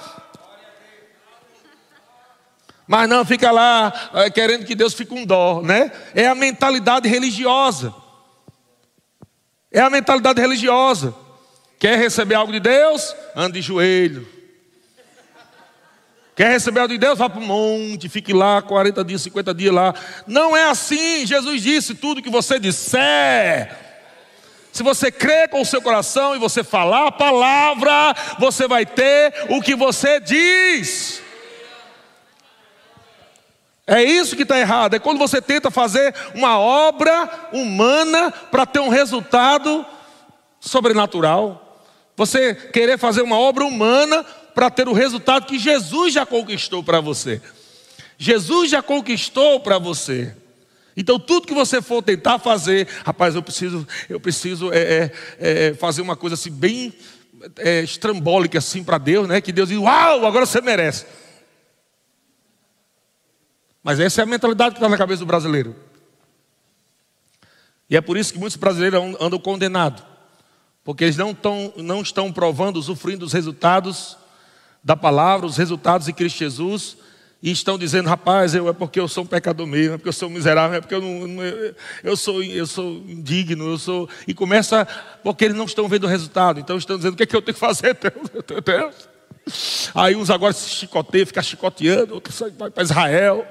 Mas 2.88 3.10
não 3.10 3.26
fica 3.26 3.52
lá 3.52 3.92
é, 4.14 4.30
querendo 4.30 4.66
que 4.66 4.74
Deus 4.74 4.94
fique 4.94 5.14
um 5.14 5.26
dó, 5.26 5.62
né? 5.62 5.92
É 6.14 6.26
a 6.26 6.34
mentalidade 6.34 7.10
religiosa. 7.10 7.94
É 9.70 9.82
a 9.82 9.90
mentalidade 9.90 10.40
religiosa. 10.40 11.14
Quer 11.78 11.98
receber 11.98 12.36
algo 12.36 12.54
de 12.54 12.62
Deus? 12.62 13.14
Ande 13.36 13.60
de 13.60 13.62
joelho. 13.62 14.26
Quer 16.34 16.52
receber 16.52 16.80
algo 16.80 16.94
de 16.94 16.98
Deus? 16.98 17.20
Vá 17.20 17.30
para 17.30 17.42
o 17.42 17.46
monte, 17.46 18.08
fique 18.08 18.32
lá 18.32 18.62
40 18.62 19.04
dias, 19.04 19.22
50 19.24 19.54
dias 19.54 19.74
lá. 19.74 19.94
Não 20.26 20.56
é 20.56 20.70
assim. 20.70 21.26
Jesus 21.26 21.62
disse: 21.62 21.94
tudo 21.94 22.22
que 22.22 22.30
você 22.30 22.58
disser 22.58 23.85
se 24.76 24.84
você 24.84 25.10
crer 25.10 25.48
com 25.48 25.62
o 25.62 25.66
seu 25.66 25.82
coração 25.82 26.36
e 26.36 26.38
você 26.38 26.62
falar 26.62 27.08
a 27.08 27.12
palavra, 27.12 28.14
você 28.38 28.68
vai 28.68 28.86
ter 28.86 29.34
o 29.48 29.62
que 29.62 29.74
você 29.74 30.20
diz. 30.20 31.22
É 33.88 34.04
isso 34.04 34.36
que 34.36 34.42
está 34.42 34.60
errado. 34.60 34.94
É 34.94 35.00
quando 35.00 35.18
você 35.18 35.42
tenta 35.42 35.72
fazer 35.72 36.14
uma 36.34 36.60
obra 36.60 37.48
humana 37.54 38.30
para 38.52 38.66
ter 38.66 38.82
um 38.82 38.90
resultado 38.90 39.86
sobrenatural. 40.60 41.80
Você 42.18 42.54
querer 42.54 43.00
fazer 43.00 43.22
uma 43.22 43.40
obra 43.40 43.64
humana 43.64 44.26
para 44.54 44.70
ter 44.70 44.90
o 44.90 44.94
resultado 44.94 45.46
que 45.46 45.58
Jesus 45.58 46.14
já 46.14 46.26
conquistou 46.26 46.84
para 46.84 47.00
você. 47.00 47.42
Jesus 48.18 48.72
já 48.72 48.82
conquistou 48.82 49.58
para 49.62 49.78
você. 49.78 50.36
Então, 50.98 51.20
tudo 51.20 51.48
que 51.48 51.54
você 51.54 51.82
for 51.82 52.02
tentar 52.02 52.40
fazer, 52.40 52.88
rapaz, 53.06 53.36
eu 53.36 53.44
preciso, 53.44 53.86
eu 54.10 54.20
preciso 54.20 54.72
é, 54.72 54.80
é, 54.80 55.12
é, 55.40 55.74
fazer 55.74 56.02
uma 56.02 56.16
coisa 56.16 56.36
assim, 56.36 56.52
bem 56.52 56.94
é, 57.58 57.82
estrambólica 57.82 58.58
assim 58.58 58.84
para 58.84 58.98
Deus, 58.98 59.28
né? 59.28 59.42
Que 59.42 59.52
Deus 59.52 59.70
diz, 59.70 59.78
uau, 59.78 60.26
agora 60.26 60.46
você 60.46 60.62
merece. 60.62 61.06
Mas 63.84 64.00
essa 64.00 64.22
é 64.22 64.24
a 64.24 64.26
mentalidade 64.26 64.72
que 64.72 64.78
está 64.78 64.90
na 64.90 64.98
cabeça 64.98 65.20
do 65.20 65.26
brasileiro. 65.26 65.76
E 67.90 67.96
é 67.96 68.02
por 68.02 68.18
isso 68.18 68.34
que 68.34 68.40
muitos 68.40 68.58
brasileiros 68.58 69.00
andam 69.20 69.38
condenados. 69.38 70.04
Porque 70.84 71.04
eles 71.04 71.18
não, 71.18 71.34
tão, 71.34 71.74
não 71.78 72.02
estão 72.02 72.32
provando, 72.32 72.78
usufruindo 72.78 73.20
dos 73.20 73.34
resultados 73.34 74.18
da 74.84 74.96
palavra, 74.96 75.46
os 75.46 75.58
resultados 75.58 76.08
em 76.08 76.14
Cristo 76.14 76.38
Jesus, 76.38 76.98
e 77.46 77.52
estão 77.52 77.78
dizendo, 77.78 78.10
rapaz, 78.10 78.56
eu, 78.56 78.68
é 78.68 78.74
porque 78.74 79.00
eu 79.00 79.08
sou 79.08 79.24
um 79.24 79.28
pecador 79.28 79.68
mesmo, 79.68 79.94
é 79.94 79.98
porque 79.98 80.10
eu 80.10 80.14
sou 80.14 80.32
miserável, 80.32 80.80
é 80.80 80.82
porque 80.82 80.96
eu, 80.96 81.00
não, 81.00 81.44
eu, 82.04 82.18
sou, 82.18 82.42
eu 82.42 82.66
sou 82.66 83.04
indigno, 83.08 83.70
eu 83.70 83.78
sou. 83.78 84.10
E 84.28 84.34
começa, 84.34 84.88
porque 85.24 85.46
eles 85.46 85.56
não 85.56 85.66
estão 85.66 85.88
vendo 85.88 86.06
o 86.06 86.08
resultado, 86.08 86.60
então 86.60 86.76
estão 86.76 86.98
dizendo, 86.98 87.14
o 87.14 87.16
que, 87.16 87.22
é 87.22 87.26
que 87.28 87.36
eu 87.36 87.44
tenho 87.44 87.54
que 87.54 87.60
fazer, 87.60 87.96
Deus? 88.02 88.32
Deus? 88.66 89.10
Aí 89.94 90.16
uns 90.16 90.32
agora 90.32 90.54
se 90.54 90.68
chicoteiam, 90.68 91.28
fica 91.28 91.44
chicoteando, 91.44 92.16
outro 92.16 92.34
vai 92.58 92.72
para 92.72 92.82
Israel, 92.82 93.46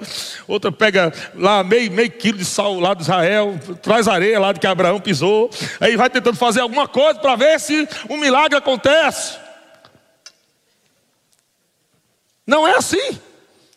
outro 0.45 0.73
pega 0.73 1.13
lá 1.33 1.63
meio, 1.63 1.89
meio 1.89 2.11
quilo 2.11 2.37
de 2.37 2.43
sal 2.43 2.77
lá 2.77 2.93
de 2.93 3.03
Israel, 3.03 3.57
traz 3.81 4.09
areia 4.09 4.37
lá 4.37 4.51
de 4.51 4.59
que 4.59 4.67
Abraão 4.67 4.99
pisou, 4.99 5.49
aí 5.79 5.95
vai 5.95 6.09
tentando 6.09 6.35
fazer 6.35 6.59
alguma 6.59 6.85
coisa 6.85 7.17
para 7.17 7.37
ver 7.37 7.57
se 7.61 7.87
um 8.09 8.17
milagre 8.17 8.57
acontece. 8.57 9.37
Não 12.45 12.67
é 12.67 12.75
assim. 12.75 13.21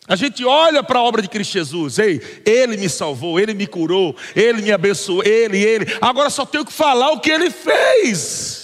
A 0.09 0.15
gente 0.15 0.43
olha 0.43 0.83
para 0.83 0.99
a 0.99 1.03
obra 1.03 1.21
de 1.21 1.29
Cristo 1.29 1.53
Jesus, 1.53 1.99
ei, 1.99 2.41
Ele 2.45 2.75
me 2.75 2.89
salvou, 2.89 3.39
Ele 3.39 3.53
me 3.53 3.67
curou, 3.67 4.15
Ele 4.35 4.61
me 4.61 4.71
abençoou, 4.71 5.23
Ele, 5.23 5.57
Ele. 5.63 5.85
Agora 6.01 6.29
só 6.29 6.45
tenho 6.45 6.65
que 6.65 6.73
falar 6.73 7.11
o 7.11 7.19
que 7.19 7.31
Ele 7.31 7.49
fez. 7.49 8.59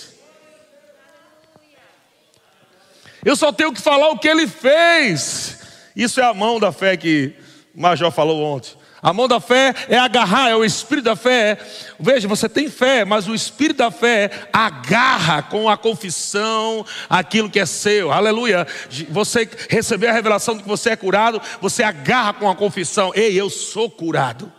Eu 3.25 3.35
só 3.35 3.51
tenho 3.51 3.73
que 3.73 3.81
falar 3.81 4.09
o 4.09 4.19
que 4.19 4.27
ele 4.27 4.47
fez. 4.47 5.57
Isso 5.95 6.21
é 6.21 6.23
a 6.23 6.33
mão 6.33 6.59
da 6.59 6.71
fé 6.71 6.95
que 6.95 7.33
o 7.75 7.81
Major 7.81 8.11
falou 8.11 8.39
ontem. 8.43 8.77
A 9.01 9.13
mão 9.13 9.27
da 9.27 9.39
fé 9.39 9.73
é 9.87 9.97
agarrar, 9.97 10.49
é 10.49 10.55
o 10.55 10.65
espírito 10.65 11.05
da 11.05 11.15
fé. 11.15 11.57
Veja, 11.99 12.27
você 12.27 12.49
tem 12.49 12.69
fé, 12.69 13.05
mas 13.05 13.27
o 13.27 13.35
espírito 13.35 13.77
da 13.77 13.91
fé 13.91 14.31
agarra 14.51 15.43
com 15.43 15.69
a 15.69 15.77
confissão 15.77 16.85
aquilo 17.09 17.49
que 17.49 17.59
é 17.59 17.65
seu. 17.65 18.11
Aleluia. 18.11 18.65
Você 19.09 19.47
recebeu 19.69 20.09
a 20.09 20.13
revelação 20.13 20.55
de 20.55 20.63
que 20.63 20.69
você 20.69 20.91
é 20.91 20.95
curado, 20.95 21.41
você 21.61 21.83
agarra 21.83 22.33
com 22.33 22.49
a 22.49 22.55
confissão: 22.55 23.11
Ei, 23.13 23.39
eu 23.39 23.49
sou 23.49 23.89
curado. 23.89 24.51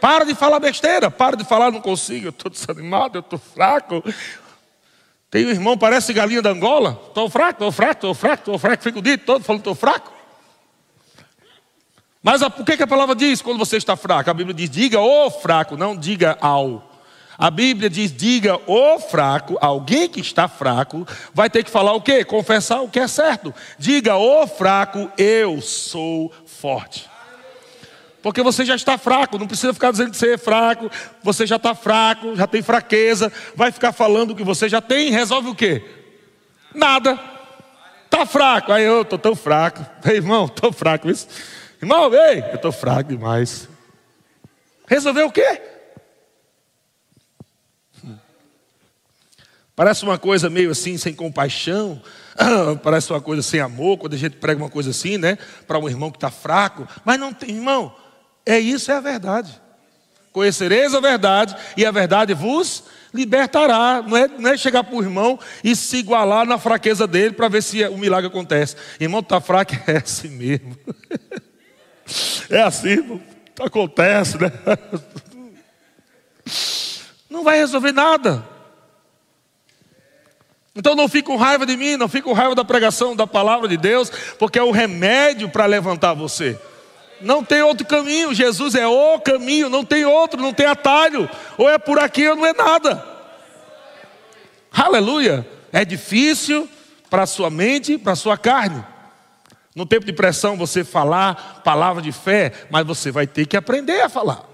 Para 0.00 0.24
de 0.24 0.34
falar 0.34 0.58
besteira, 0.58 1.10
para 1.10 1.36
de 1.36 1.44
falar, 1.44 1.70
não 1.70 1.80
consigo, 1.80 2.26
eu 2.26 2.30
estou 2.30 2.50
desanimado, 2.50 3.18
eu 3.18 3.20
estou 3.20 3.38
fraco. 3.38 4.02
Tem 5.30 5.46
um 5.46 5.50
irmão, 5.50 5.78
parece 5.78 6.12
galinha 6.12 6.42
da 6.42 6.50
Angola. 6.50 7.00
Estou 7.06 7.30
fraco, 7.30 7.52
estou 7.52 7.72
fraco, 7.72 7.92
estou 7.94 8.14
fraco, 8.14 8.40
estou 8.40 8.58
fraco. 8.58 8.82
Fico 8.82 8.98
o 8.98 9.02
dia 9.02 9.16
todo 9.16 9.44
falando 9.44 9.60
estou 9.60 9.74
fraco. 9.74 10.21
Mas 12.22 12.40
o 12.40 12.50
que, 12.50 12.76
que 12.76 12.82
a 12.82 12.86
palavra 12.86 13.16
diz 13.16 13.42
quando 13.42 13.58
você 13.58 13.76
está 13.76 13.96
fraco? 13.96 14.30
A 14.30 14.34
Bíblia 14.34 14.54
diz, 14.54 14.70
diga 14.70 15.00
o 15.00 15.30
fraco, 15.30 15.76
não 15.76 15.96
diga 15.96 16.38
ao. 16.40 16.88
A 17.36 17.50
Bíblia 17.50 17.90
diz, 17.90 18.12
diga 18.12 18.60
o 18.66 19.00
fraco, 19.00 19.58
alguém 19.60 20.08
que 20.08 20.20
está 20.20 20.46
fraco, 20.46 21.06
vai 21.34 21.50
ter 21.50 21.64
que 21.64 21.70
falar 21.70 21.92
o 21.94 22.00
quê? 22.00 22.24
Confessar 22.24 22.80
o 22.80 22.88
que 22.88 23.00
é 23.00 23.08
certo. 23.08 23.52
Diga 23.76 24.14
o 24.16 24.46
fraco, 24.46 25.10
eu 25.18 25.60
sou 25.60 26.32
forte. 26.46 27.10
Porque 28.22 28.40
você 28.40 28.64
já 28.64 28.76
está 28.76 28.96
fraco, 28.96 29.36
não 29.36 29.48
precisa 29.48 29.74
ficar 29.74 29.90
dizendo 29.90 30.12
que 30.12 30.16
você 30.16 30.34
é 30.34 30.38
fraco, 30.38 30.88
você 31.24 31.44
já 31.44 31.56
está 31.56 31.74
fraco, 31.74 32.36
já 32.36 32.46
tem 32.46 32.62
fraqueza, 32.62 33.32
vai 33.56 33.72
ficar 33.72 33.90
falando 33.90 34.30
o 34.30 34.36
que 34.36 34.44
você 34.44 34.68
já 34.68 34.80
tem, 34.80 35.10
resolve 35.10 35.48
o 35.48 35.54
quê? 35.56 35.84
Nada. 36.72 37.18
Está 38.04 38.24
fraco, 38.24 38.70
aí 38.70 38.84
eu 38.84 39.02
estou 39.02 39.18
tão 39.18 39.34
fraco. 39.34 39.84
Ei, 40.08 40.16
irmão, 40.16 40.44
estou 40.44 40.72
fraco. 40.72 41.10
Isso. 41.10 41.26
Irmão, 41.82 42.14
ei, 42.14 42.44
eu 42.50 42.54
estou 42.54 42.70
fraco 42.70 43.08
demais. 43.08 43.68
Resolveu 44.86 45.26
o 45.26 45.32
quê? 45.32 45.60
Parece 49.74 50.04
uma 50.04 50.16
coisa 50.16 50.48
meio 50.48 50.70
assim, 50.70 50.96
sem 50.96 51.12
compaixão, 51.12 52.00
parece 52.84 53.10
uma 53.10 53.20
coisa 53.20 53.42
sem 53.42 53.58
amor, 53.58 53.98
quando 53.98 54.14
a 54.14 54.16
gente 54.16 54.36
prega 54.36 54.62
uma 54.62 54.70
coisa 54.70 54.90
assim, 54.90 55.18
né? 55.18 55.36
Para 55.66 55.76
um 55.76 55.88
irmão 55.88 56.08
que 56.08 56.18
está 56.18 56.30
fraco, 56.30 56.86
mas 57.04 57.18
não 57.18 57.34
tem, 57.34 57.50
irmão, 57.50 57.92
é 58.46 58.60
isso, 58.60 58.92
é 58.92 58.94
a 58.94 59.00
verdade. 59.00 59.60
Conhecereis 60.30 60.94
a 60.94 61.00
verdade, 61.00 61.56
e 61.76 61.84
a 61.84 61.90
verdade 61.90 62.32
vos 62.32 62.84
libertará. 63.12 64.00
Não 64.06 64.16
é, 64.16 64.28
não 64.28 64.50
é 64.50 64.56
chegar 64.56 64.84
para 64.84 64.94
o 64.94 65.02
irmão 65.02 65.36
e 65.64 65.74
se 65.74 65.96
igualar 65.96 66.46
na 66.46 66.58
fraqueza 66.58 67.08
dele 67.08 67.34
para 67.34 67.48
ver 67.48 67.62
se 67.62 67.84
o 67.88 67.98
milagre 67.98 68.28
acontece. 68.28 68.76
Irmão, 69.00 69.18
está 69.18 69.40
fraco, 69.40 69.72
é 69.90 69.96
assim 69.96 70.28
mesmo. 70.28 70.76
É 72.50 72.62
assim, 72.62 73.20
acontece, 73.60 74.38
né? 74.38 74.50
Não 77.28 77.44
vai 77.44 77.58
resolver 77.58 77.92
nada. 77.92 78.44
Então 80.74 80.94
não 80.94 81.08
fique 81.08 81.26
com 81.26 81.36
raiva 81.36 81.66
de 81.66 81.76
mim, 81.76 81.96
não 81.96 82.08
fique 82.08 82.24
com 82.24 82.32
raiva 82.32 82.54
da 82.54 82.64
pregação 82.64 83.14
da 83.14 83.26
palavra 83.26 83.68
de 83.68 83.76
Deus, 83.76 84.10
porque 84.38 84.58
é 84.58 84.62
o 84.62 84.70
remédio 84.70 85.48
para 85.48 85.66
levantar 85.66 86.14
você. 86.14 86.58
Não 87.20 87.44
tem 87.44 87.62
outro 87.62 87.86
caminho. 87.86 88.34
Jesus 88.34 88.74
é 88.74 88.86
o 88.86 89.18
caminho, 89.20 89.68
não 89.68 89.84
tem 89.84 90.04
outro, 90.04 90.40
não 90.40 90.52
tem 90.52 90.66
atalho. 90.66 91.28
Ou 91.56 91.68
é 91.68 91.78
por 91.78 91.98
aqui 91.98 92.26
ou 92.28 92.36
não 92.36 92.46
é 92.46 92.52
nada. 92.52 93.06
Aleluia. 94.72 95.46
É 95.72 95.84
difícil 95.84 96.68
para 97.08 97.22
a 97.22 97.26
sua 97.26 97.50
mente, 97.50 97.96
para 97.98 98.14
a 98.14 98.16
sua 98.16 98.36
carne. 98.36 98.84
No 99.74 99.86
tempo 99.86 100.04
de 100.04 100.12
pressão, 100.12 100.56
você 100.56 100.84
falar 100.84 101.62
palavra 101.64 102.02
de 102.02 102.12
fé, 102.12 102.52
mas 102.70 102.86
você 102.86 103.10
vai 103.10 103.26
ter 103.26 103.46
que 103.46 103.56
aprender 103.56 104.02
a 104.02 104.08
falar. 104.08 104.48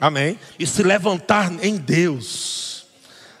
Amém? 0.00 0.38
E 0.58 0.66
se 0.66 0.82
levantar 0.82 1.52
em 1.62 1.76
Deus. 1.76 2.86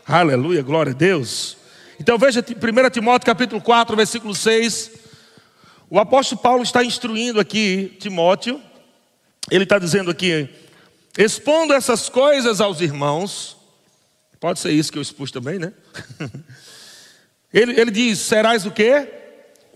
Aleluia, 0.06 0.62
glória 0.62 0.92
a 0.92 0.94
Deus. 0.94 1.56
Então 2.00 2.18
veja 2.18 2.40
1 2.40 2.90
Timóteo 2.90 3.26
capítulo 3.26 3.60
4, 3.60 3.96
versículo 3.96 4.34
6. 4.34 4.90
O 5.88 5.98
apóstolo 5.98 6.40
Paulo 6.40 6.62
está 6.62 6.84
instruindo 6.84 7.40
aqui 7.40 7.96
Timóteo, 7.98 8.60
ele 9.50 9.64
está 9.64 9.78
dizendo 9.78 10.10
aqui, 10.10 10.48
expondo 11.16 11.72
essas 11.72 12.10
coisas 12.10 12.60
aos 12.60 12.82
irmãos, 12.82 13.56
pode 14.38 14.58
ser 14.58 14.72
isso 14.72 14.92
que 14.92 14.98
eu 14.98 15.02
expus 15.02 15.30
também, 15.30 15.58
né? 15.58 15.72
ele, 17.52 17.80
ele 17.80 17.90
diz: 17.90 18.18
serás 18.18 18.66
o 18.66 18.70
quê? 18.70 19.08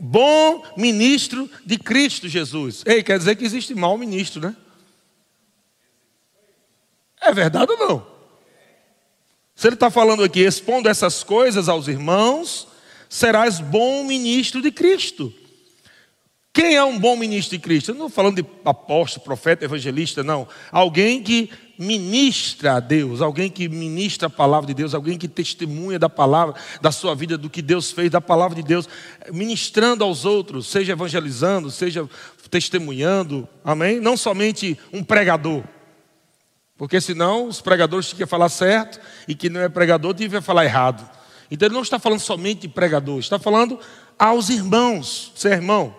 Bom 0.04 0.64
ministro 0.76 1.48
de 1.64 1.78
Cristo 1.78 2.26
Jesus. 2.26 2.82
Ei, 2.84 3.04
quer 3.04 3.16
dizer 3.18 3.36
que 3.36 3.44
existe 3.44 3.72
mau 3.72 3.96
ministro, 3.96 4.40
né? 4.40 4.56
É 7.20 7.32
verdade 7.32 7.70
ou 7.70 7.78
não? 7.78 8.06
Se 9.54 9.68
ele 9.68 9.74
está 9.74 9.92
falando 9.92 10.24
aqui, 10.24 10.40
expondo 10.40 10.88
essas 10.88 11.22
coisas 11.22 11.68
aos 11.68 11.86
irmãos, 11.86 12.66
serás 13.08 13.60
bom 13.60 14.02
ministro 14.02 14.60
de 14.60 14.72
Cristo. 14.72 15.32
Quem 16.52 16.74
é 16.74 16.82
um 16.82 16.98
bom 16.98 17.14
ministro 17.14 17.56
de 17.56 17.62
Cristo? 17.62 17.92
Eu 17.92 17.94
não 17.94 18.06
estou 18.08 18.24
falando 18.24 18.42
de 18.42 18.48
apóstolo, 18.64 19.24
profeta, 19.24 19.64
evangelista, 19.64 20.24
não. 20.24 20.48
Alguém 20.72 21.22
que 21.22 21.48
ministra 21.82 22.74
a 22.74 22.80
Deus, 22.80 23.20
alguém 23.20 23.50
que 23.50 23.68
ministra 23.68 24.28
a 24.28 24.30
palavra 24.30 24.68
de 24.68 24.74
Deus, 24.74 24.94
alguém 24.94 25.18
que 25.18 25.28
testemunha 25.28 25.98
da 25.98 26.08
palavra, 26.08 26.54
da 26.80 26.92
sua 26.92 27.14
vida, 27.14 27.36
do 27.36 27.50
que 27.50 27.60
Deus 27.60 27.90
fez, 27.90 28.10
da 28.10 28.20
palavra 28.20 28.54
de 28.54 28.62
Deus, 28.62 28.88
ministrando 29.32 30.04
aos 30.04 30.24
outros, 30.24 30.68
seja 30.68 30.92
evangelizando, 30.92 31.70
seja 31.70 32.08
testemunhando, 32.50 33.48
amém? 33.64 34.00
Não 34.00 34.16
somente 34.16 34.78
um 34.92 35.02
pregador, 35.02 35.62
porque 36.76 37.00
senão 37.00 37.46
os 37.46 37.60
pregadores 37.60 38.06
tinham 38.06 38.18
que 38.18 38.26
falar 38.26 38.48
certo 38.48 39.00
e 39.28 39.34
que 39.34 39.50
não 39.50 39.60
é 39.60 39.68
pregador 39.68 40.14
tinha 40.14 40.28
que 40.28 40.40
falar 40.40 40.64
errado. 40.64 41.08
Então 41.50 41.66
ele 41.66 41.74
não 41.74 41.82
está 41.82 41.98
falando 41.98 42.20
somente 42.20 42.62
de 42.62 42.68
pregador, 42.68 43.18
está 43.18 43.38
falando 43.38 43.78
aos 44.18 44.48
irmãos, 44.48 45.32
ser 45.34 45.52
irmão. 45.52 45.94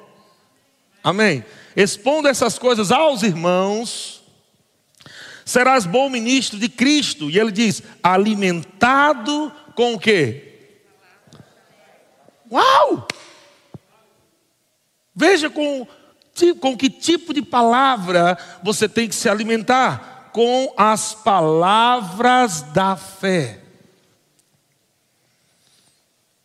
Amém? 1.04 1.46
Expondo 1.76 2.28
essas 2.28 2.58
coisas 2.58 2.92
aos 2.92 3.24
irmãos, 3.24 4.23
serás 5.46 5.86
bom 5.86 6.10
ministro 6.10 6.60
de 6.60 6.70
Cristo. 6.70 7.30
E 7.30 7.40
ele 7.40 7.52
diz: 7.52 7.82
alimentado 8.02 9.52
com 9.76 9.96
o 9.96 10.00
quê? 10.00 10.50
Uau! 12.52 13.08
Veja 15.16 15.50
com, 15.50 15.88
com 16.60 16.78
que 16.78 16.90
tipo 16.90 17.34
de 17.34 17.42
palavra 17.42 18.38
você 18.64 18.88
tem 18.88 19.08
que 19.08 19.16
se 19.16 19.30
alimentar. 19.30 20.30
Com 20.34 20.74
as 20.76 21.14
palavras 21.14 22.62
da 22.62 22.96
fé. 22.96 23.60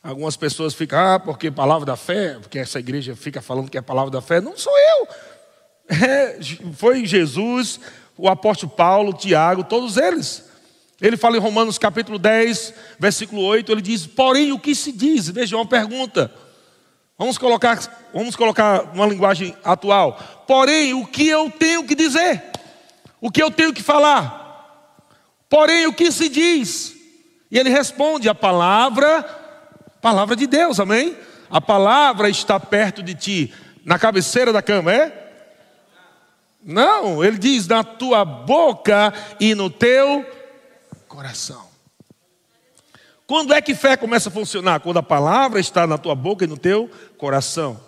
Algumas 0.02 0.36
pessoas 0.36 0.74
ficam, 0.74 0.98
ah, 0.98 1.18
porque 1.18 1.50
palavra 1.50 1.84
da 1.84 1.96
fé, 1.96 2.38
porque 2.38 2.58
essa 2.58 2.78
igreja 2.78 3.16
fica 3.16 3.42
falando 3.42 3.70
que 3.70 3.76
é 3.76 3.82
palavra 3.82 4.10
da 4.10 4.22
fé. 4.22 4.40
Não 4.40 4.56
sou 4.56 4.72
eu. 4.72 5.08
É, 5.90 6.38
foi 6.74 7.06
Jesus, 7.06 7.80
o 8.18 8.28
apóstolo 8.28 8.70
Paulo, 8.70 9.14
Tiago, 9.14 9.64
todos 9.64 9.96
eles. 9.96 10.44
Ele 11.00 11.16
fala 11.16 11.36
em 11.36 11.40
Romanos 11.40 11.78
capítulo 11.78 12.18
10, 12.18 12.74
versículo 12.98 13.42
8, 13.42 13.72
ele 13.72 13.80
diz: 13.80 14.06
Porém, 14.06 14.52
o 14.52 14.58
que 14.58 14.74
se 14.74 14.92
diz? 14.92 15.28
Veja 15.28 15.56
uma 15.56 15.66
pergunta. 15.66 16.30
Vamos 17.16 17.38
colocar, 17.38 17.78
vamos 18.12 18.36
colocar 18.36 18.82
uma 18.94 19.06
linguagem 19.06 19.56
atual. 19.64 20.44
Porém, 20.46 20.92
o 20.92 21.06
que 21.06 21.26
eu 21.26 21.50
tenho 21.50 21.84
que 21.84 21.94
dizer? 21.94 22.42
O 23.20 23.30
que 23.30 23.42
eu 23.42 23.50
tenho 23.50 23.72
que 23.72 23.82
falar? 23.82 24.46
Porém, 25.48 25.86
o 25.86 25.92
que 25.92 26.12
se 26.12 26.28
diz? 26.28 26.94
E 27.50 27.58
ele 27.58 27.70
responde: 27.70 28.28
a 28.28 28.34
palavra 28.34 29.24
Palavra 30.00 30.36
de 30.36 30.46
Deus, 30.46 30.78
amém? 30.78 31.16
A 31.50 31.60
palavra 31.60 32.28
está 32.28 32.60
perto 32.60 33.02
de 33.02 33.14
ti, 33.14 33.54
na 33.84 33.98
cabeceira 33.98 34.52
da 34.52 34.62
cama, 34.62 34.92
é? 34.92 35.17
Não, 36.68 37.24
ele 37.24 37.38
diz 37.38 37.66
na 37.66 37.82
tua 37.82 38.26
boca 38.26 39.10
e 39.40 39.54
no 39.54 39.70
teu 39.70 40.22
coração. 41.08 41.66
Quando 43.26 43.54
é 43.54 43.62
que 43.62 43.74
fé 43.74 43.96
começa 43.96 44.28
a 44.28 44.32
funcionar? 44.32 44.80
Quando 44.80 44.98
a 44.98 45.02
palavra 45.02 45.58
está 45.58 45.86
na 45.86 45.96
tua 45.96 46.14
boca 46.14 46.44
e 46.44 46.46
no 46.46 46.58
teu 46.58 46.90
coração. 47.16 47.80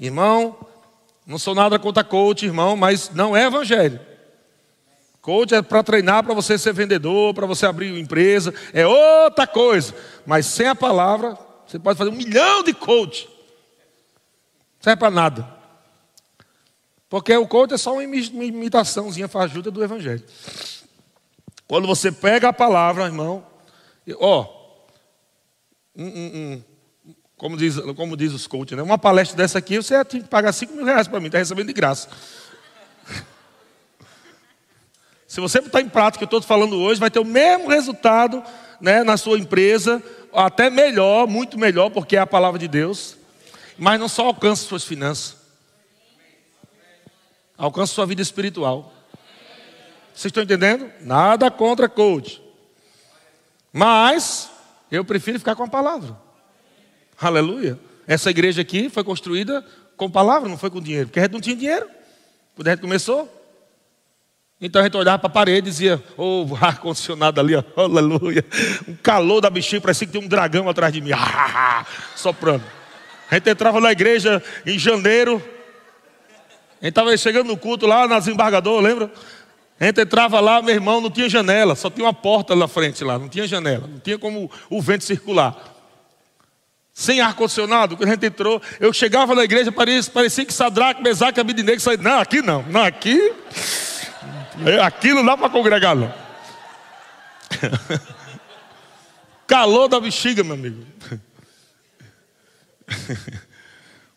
Irmão, 0.00 0.58
não 1.24 1.38
sou 1.38 1.54
nada 1.54 1.78
contra 1.78 2.02
coach, 2.02 2.44
irmão, 2.44 2.76
mas 2.76 3.08
não 3.14 3.36
é 3.36 3.46
evangelho. 3.46 4.00
Coach 5.22 5.54
é 5.54 5.62
para 5.62 5.84
treinar 5.84 6.24
para 6.24 6.34
você 6.34 6.58
ser 6.58 6.72
vendedor, 6.72 7.34
para 7.34 7.46
você 7.46 7.66
abrir 7.66 7.92
uma 7.92 8.00
empresa, 8.00 8.52
é 8.72 8.84
outra 8.84 9.46
coisa. 9.46 9.94
Mas 10.26 10.44
sem 10.46 10.66
a 10.66 10.74
palavra, 10.74 11.38
você 11.64 11.78
pode 11.78 11.96
fazer 11.96 12.10
um 12.10 12.16
milhão 12.16 12.64
de 12.64 12.74
coach. 12.74 13.28
Não 13.28 14.82
serve 14.82 14.98
para 14.98 15.10
nada. 15.12 15.53
Porque 17.14 17.32
o 17.36 17.46
coach 17.46 17.72
é 17.72 17.78
só 17.78 17.92
uma 17.92 18.02
imitaçãozinha 18.02 19.28
fajuta 19.28 19.70
do 19.70 19.84
evangelho. 19.84 20.24
Quando 21.64 21.86
você 21.86 22.10
pega 22.10 22.48
a 22.48 22.52
palavra, 22.52 23.04
irmão, 23.04 23.46
ó, 24.18 24.48
um, 25.94 26.04
um, 26.04 26.08
um, 26.08 26.62
como, 27.36 27.56
diz, 27.56 27.76
como 27.96 28.16
diz 28.16 28.32
os 28.32 28.48
coaches, 28.48 28.76
né? 28.76 28.82
uma 28.82 28.98
palestra 28.98 29.36
dessa 29.36 29.60
aqui, 29.60 29.76
você 29.76 30.04
tem 30.04 30.22
que 30.22 30.28
pagar 30.28 30.52
5 30.52 30.74
mil 30.74 30.84
reais 30.84 31.06
para 31.06 31.20
mim, 31.20 31.26
está 31.26 31.38
recebendo 31.38 31.68
de 31.68 31.72
graça. 31.72 32.08
Se 35.28 35.40
você 35.40 35.60
botar 35.60 35.82
em 35.82 35.88
prática 35.88 36.24
o 36.24 36.26
que 36.26 36.34
eu 36.34 36.38
estou 36.38 36.48
falando 36.48 36.76
hoje, 36.76 36.98
vai 36.98 37.12
ter 37.12 37.20
o 37.20 37.24
mesmo 37.24 37.68
resultado 37.68 38.42
né, 38.80 39.04
na 39.04 39.16
sua 39.16 39.38
empresa, 39.38 40.02
até 40.32 40.68
melhor, 40.68 41.28
muito 41.28 41.60
melhor, 41.60 41.90
porque 41.90 42.16
é 42.16 42.18
a 42.18 42.26
palavra 42.26 42.58
de 42.58 42.66
Deus. 42.66 43.16
Mas 43.78 44.00
não 44.00 44.08
só 44.08 44.26
alcança 44.26 44.66
suas 44.66 44.82
finanças, 44.82 45.43
alcança 47.56 47.94
sua 47.94 48.06
vida 48.06 48.22
espiritual. 48.22 48.92
Vocês 50.14 50.26
estão 50.26 50.42
entendendo? 50.42 50.90
Nada 51.00 51.50
contra 51.50 51.88
coach. 51.88 52.40
Mas 53.72 54.48
eu 54.90 55.04
prefiro 55.04 55.38
ficar 55.38 55.56
com 55.56 55.64
a 55.64 55.68
palavra. 55.68 56.16
Aleluia. 57.20 57.78
Essa 58.06 58.30
igreja 58.30 58.62
aqui 58.62 58.88
foi 58.88 59.02
construída 59.02 59.64
com 59.96 60.10
palavra, 60.10 60.48
não 60.48 60.58
foi 60.58 60.70
com 60.70 60.80
dinheiro. 60.80 61.08
Porque 61.08 61.18
a 61.18 61.22
gente 61.22 61.32
não 61.32 61.40
tinha 61.40 61.56
dinheiro. 61.56 61.88
Quando 62.54 62.68
a 62.68 62.70
gente 62.70 62.80
começou. 62.80 63.28
Então 64.60 64.80
a 64.80 64.84
gente 64.84 64.96
olhava 64.96 65.18
para 65.18 65.28
a 65.28 65.32
parede 65.32 65.68
e 65.68 65.70
dizia, 65.70 66.02
ô 66.16 66.46
oh, 66.48 66.56
ar-condicionado 66.64 67.40
ali, 67.40 67.54
aleluia. 67.76 68.44
Um 68.86 68.94
calor 68.96 69.40
da 69.40 69.50
bichinha, 69.50 69.80
parecia 69.80 70.06
que 70.06 70.12
tinha 70.12 70.24
um 70.24 70.28
dragão 70.28 70.68
atrás 70.68 70.92
de 70.92 71.00
mim, 71.00 71.10
soprando. 72.14 72.64
A 73.30 73.34
gente 73.34 73.50
entrava 73.50 73.80
na 73.80 73.90
igreja 73.90 74.42
em 74.64 74.78
janeiro. 74.78 75.42
A 76.84 76.86
gente 76.86 76.92
estava 76.92 77.16
chegando 77.16 77.46
no 77.46 77.56
culto 77.56 77.86
lá 77.86 78.06
na 78.06 78.18
desembargador, 78.18 78.78
lembra? 78.78 79.10
A 79.80 79.86
gente 79.86 80.02
entrava 80.02 80.38
lá, 80.38 80.60
meu 80.60 80.74
irmão, 80.74 81.00
não 81.00 81.10
tinha 81.10 81.30
janela, 81.30 81.74
só 81.74 81.88
tinha 81.88 82.04
uma 82.04 82.12
porta 82.12 82.54
na 82.54 82.68
frente 82.68 83.02
lá, 83.02 83.18
não 83.18 83.26
tinha 83.26 83.46
janela, 83.46 83.86
não 83.86 83.98
tinha 83.98 84.18
como 84.18 84.50
o 84.68 84.82
vento 84.82 85.02
circular. 85.02 85.56
Sem 86.92 87.22
ar-condicionado, 87.22 87.96
quando 87.96 88.10
a 88.10 88.12
gente 88.12 88.26
entrou, 88.26 88.60
eu 88.78 88.92
chegava 88.92 89.34
na 89.34 89.44
igreja, 89.44 89.72
parecia, 89.72 90.12
parecia 90.12 90.44
que 90.44 90.52
Sadraque, 90.52 91.02
Mesaque 91.02 91.40
Abidinegro 91.40 91.80
saíram. 91.80 92.02
Não, 92.02 92.18
aqui 92.18 92.42
não, 92.42 92.62
não, 92.64 92.82
aqui. 92.82 93.32
Aqui 94.82 95.14
não 95.14 95.24
dá 95.24 95.38
para 95.38 95.48
congregar, 95.48 95.96
não. 95.96 96.12
Calor 99.48 99.88
da 99.88 99.98
bexiga, 99.98 100.44
meu 100.44 100.52
amigo. 100.52 100.84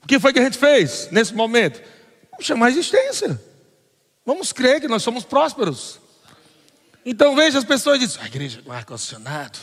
O 0.03 0.07
que 0.07 0.21
foi 0.21 0.31
que 0.31 0.39
a 0.39 0.43
gente 0.43 0.57
fez 0.57 1.09
nesse 1.11 1.33
momento? 1.33 1.81
Vamos 2.37 2.45
chamar 2.45 2.67
a 2.67 2.69
existência. 2.69 3.41
Vamos 4.23 4.53
crer 4.53 4.79
que 4.79 4.87
nós 4.87 5.01
somos 5.01 5.25
prósperos. 5.25 5.99
Então 7.03 7.35
veja 7.35 7.57
as 7.57 7.63
pessoas 7.63 7.99
dizem, 7.99 8.21
a 8.21 8.27
igreja 8.27 8.61
com 8.61 8.71
ar-condicionado. 8.71 9.57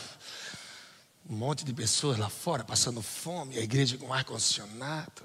Um 1.29 1.37
monte 1.37 1.63
de 1.63 1.73
pessoas 1.73 2.17
lá 2.17 2.27
fora 2.27 2.65
passando 2.65 3.01
fome, 3.01 3.57
a 3.57 3.61
igreja 3.61 3.97
com 3.97 4.13
ar-condicionado. 4.13 5.23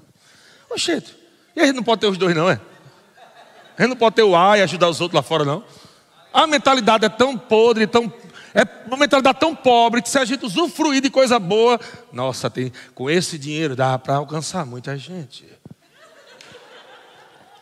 Oxente, 0.70 1.16
e 1.56 1.60
a 1.60 1.66
gente 1.66 1.74
não 1.74 1.82
pode 1.82 2.02
ter 2.02 2.06
os 2.06 2.16
dois, 2.16 2.36
não 2.36 2.48
é? 2.48 2.60
A 3.76 3.82
gente 3.82 3.90
não 3.90 3.96
pode 3.96 4.14
ter 4.14 4.22
o 4.22 4.36
ar 4.36 4.56
e 4.56 4.62
ajudar 4.62 4.88
os 4.88 5.00
outros 5.00 5.16
lá 5.16 5.22
fora, 5.22 5.44
não. 5.44 5.64
A 6.32 6.46
mentalidade 6.46 7.04
é 7.04 7.08
tão 7.08 7.36
podre, 7.36 7.84
tão, 7.88 8.12
é 8.54 8.62
uma 8.86 8.96
mentalidade 8.96 9.40
tão 9.40 9.56
pobre 9.56 10.00
que 10.00 10.08
se 10.08 10.18
a 10.18 10.24
gente 10.24 10.46
usufruir 10.46 11.02
de 11.02 11.10
coisa 11.10 11.40
boa, 11.40 11.80
nossa, 12.12 12.48
tem, 12.48 12.72
com 12.94 13.10
esse 13.10 13.36
dinheiro 13.36 13.74
dá 13.74 13.98
para 13.98 14.14
alcançar 14.14 14.64
muita 14.64 14.96
gente. 14.96 15.59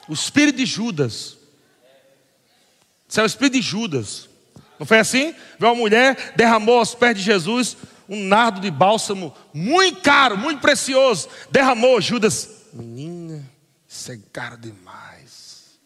O 0.09 0.14
espírito 0.14 0.57
de 0.57 0.66
Judas 0.66 1.38
isso 3.09 3.21
é 3.21 3.23
o 3.23 3.27
espírito 3.27 3.55
de 3.55 3.62
Judas. 3.62 4.29
Não 4.79 4.87
foi 4.87 4.99
assim? 4.99 5.35
Uma 5.59 5.75
mulher 5.75 6.35
derramou 6.37 6.79
aos 6.79 6.94
pés 6.94 7.16
de 7.16 7.23
Jesus 7.23 7.77
um 8.09 8.23
nardo 8.25 8.61
de 8.61 8.71
bálsamo 8.71 9.35
muito 9.53 10.01
caro, 10.03 10.37
muito 10.37 10.61
precioso. 10.61 11.29
Derramou, 11.51 12.01
Judas, 12.01 12.66
menina, 12.73 13.42
isso 13.88 14.12
é 14.12 14.18
caro 14.33 14.57
demais. 14.59 15.79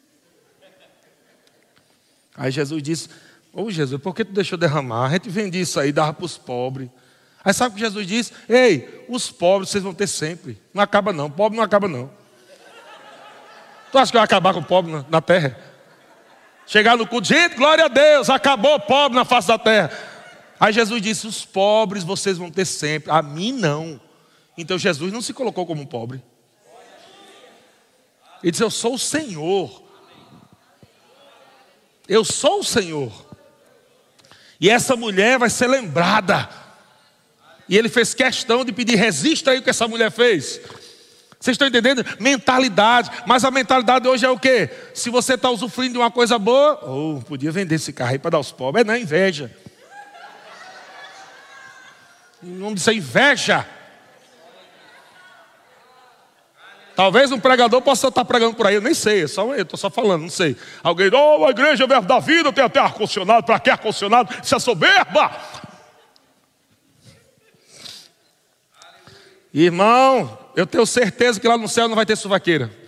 Aí 2.36 2.50
Jesus 2.50 2.82
disse: 2.82 3.08
Ô 3.52 3.62
oh, 3.62 3.70
Jesus, 3.70 4.00
por 4.00 4.14
que 4.14 4.24
tu 4.24 4.32
deixou 4.32 4.58
derramar? 4.58 5.06
A 5.06 5.10
gente 5.10 5.30
vendia 5.30 5.62
isso 5.62 5.78
aí, 5.78 5.92
dava 5.92 6.12
para 6.12 6.24
os 6.24 6.36
pobres. 6.36 6.90
Aí 7.44 7.52
sabe 7.52 7.72
o 7.72 7.74
que 7.74 7.84
Jesus 7.84 8.06
disse? 8.06 8.32
Ei, 8.48 9.04
os 9.08 9.30
pobres 9.30 9.70
vocês 9.70 9.82
vão 9.82 9.94
ter 9.94 10.06
sempre. 10.06 10.60
Não 10.72 10.82
acaba 10.82 11.12
não, 11.12 11.30
pobre 11.30 11.56
não 11.56 11.64
acaba 11.64 11.88
não. 11.88 12.10
Tu 13.92 13.98
acha 13.98 14.10
que 14.10 14.16
vai 14.16 14.24
acabar 14.24 14.54
com 14.54 14.60
o 14.60 14.64
pobre 14.64 14.90
na, 14.90 15.04
na 15.08 15.20
terra? 15.20 15.54
Chegar 16.66 16.96
no 16.96 17.06
culto, 17.06 17.28
gente, 17.28 17.56
glória 17.56 17.84
a 17.84 17.88
Deus, 17.88 18.30
acabou 18.30 18.76
o 18.76 18.80
pobre 18.80 19.18
na 19.18 19.24
face 19.26 19.48
da 19.48 19.58
terra. 19.58 19.90
Aí 20.58 20.72
Jesus 20.72 21.02
disse: 21.02 21.26
Os 21.26 21.44
pobres 21.44 22.02
vocês 22.02 22.38
vão 22.38 22.50
ter 22.50 22.64
sempre, 22.64 23.10
a 23.10 23.20
mim 23.20 23.52
não. 23.52 24.00
Então 24.56 24.78
Jesus 24.78 25.12
não 25.12 25.20
se 25.20 25.34
colocou 25.34 25.66
como 25.66 25.82
um 25.82 25.86
pobre. 25.86 26.22
Ele 28.42 28.50
disse: 28.50 28.64
Eu 28.64 28.70
sou 28.70 28.94
o 28.94 28.98
Senhor. 28.98 29.82
Eu 32.08 32.24
sou 32.24 32.60
o 32.60 32.64
Senhor. 32.64 33.12
E 34.58 34.70
essa 34.70 34.96
mulher 34.96 35.38
vai 35.38 35.50
ser 35.50 35.66
lembrada. 35.66 36.48
E 37.68 37.76
ele 37.76 37.90
fez 37.90 38.14
questão 38.14 38.64
de 38.64 38.72
pedir: 38.72 38.96
resista 38.96 39.50
aí 39.50 39.58
o 39.58 39.62
que 39.62 39.70
essa 39.70 39.86
mulher 39.86 40.10
fez. 40.10 40.60
Vocês 41.42 41.56
estão 41.56 41.66
entendendo? 41.66 42.04
Mentalidade. 42.20 43.10
Mas 43.26 43.44
a 43.44 43.50
mentalidade 43.50 44.06
hoje 44.06 44.24
é 44.24 44.30
o 44.30 44.38
quê? 44.38 44.70
Se 44.94 45.10
você 45.10 45.34
está 45.34 45.50
usufruindo 45.50 45.94
de 45.94 45.98
uma 45.98 46.10
coisa 46.10 46.38
boa, 46.38 46.78
oh, 46.84 47.20
podia 47.20 47.50
vender 47.50 47.74
esse 47.74 47.92
carro 47.92 48.12
aí 48.12 48.18
para 48.18 48.30
dar 48.30 48.36
aos 48.36 48.52
pobres. 48.52 48.84
É 48.84 48.86
não, 48.86 48.96
inveja. 48.96 49.50
Em 52.40 52.46
nome 52.46 52.76
disso 52.76 52.90
é 52.90 52.94
inveja. 52.94 53.66
Talvez 56.94 57.32
um 57.32 57.40
pregador 57.40 57.82
possa 57.82 58.06
estar 58.06 58.24
pregando 58.24 58.54
por 58.54 58.68
aí, 58.68 58.76
eu 58.76 58.80
nem 58.80 58.94
sei, 58.94 59.22
eu 59.22 59.62
estou 59.62 59.76
só 59.76 59.90
falando, 59.90 60.22
não 60.22 60.30
sei. 60.30 60.56
Alguém, 60.80 61.10
oh, 61.12 61.44
a 61.44 61.50
igreja 61.50 61.88
verbo 61.88 62.06
da 62.06 62.20
vida 62.20 62.52
tem 62.52 62.62
até 62.62 62.78
ar-condicionado, 62.78 63.44
para 63.44 63.58
que 63.58 63.68
ar-condicionado? 63.68 64.32
Isso 64.40 64.54
é 64.54 64.58
soberba. 64.60 65.32
Irmão, 69.52 70.38
eu 70.54 70.66
tenho 70.66 70.84
certeza 70.86 71.40
que 71.40 71.48
lá 71.48 71.56
no 71.56 71.68
céu 71.68 71.88
não 71.88 71.96
vai 71.96 72.06
ter 72.06 72.16
suvaqueira. 72.16 72.70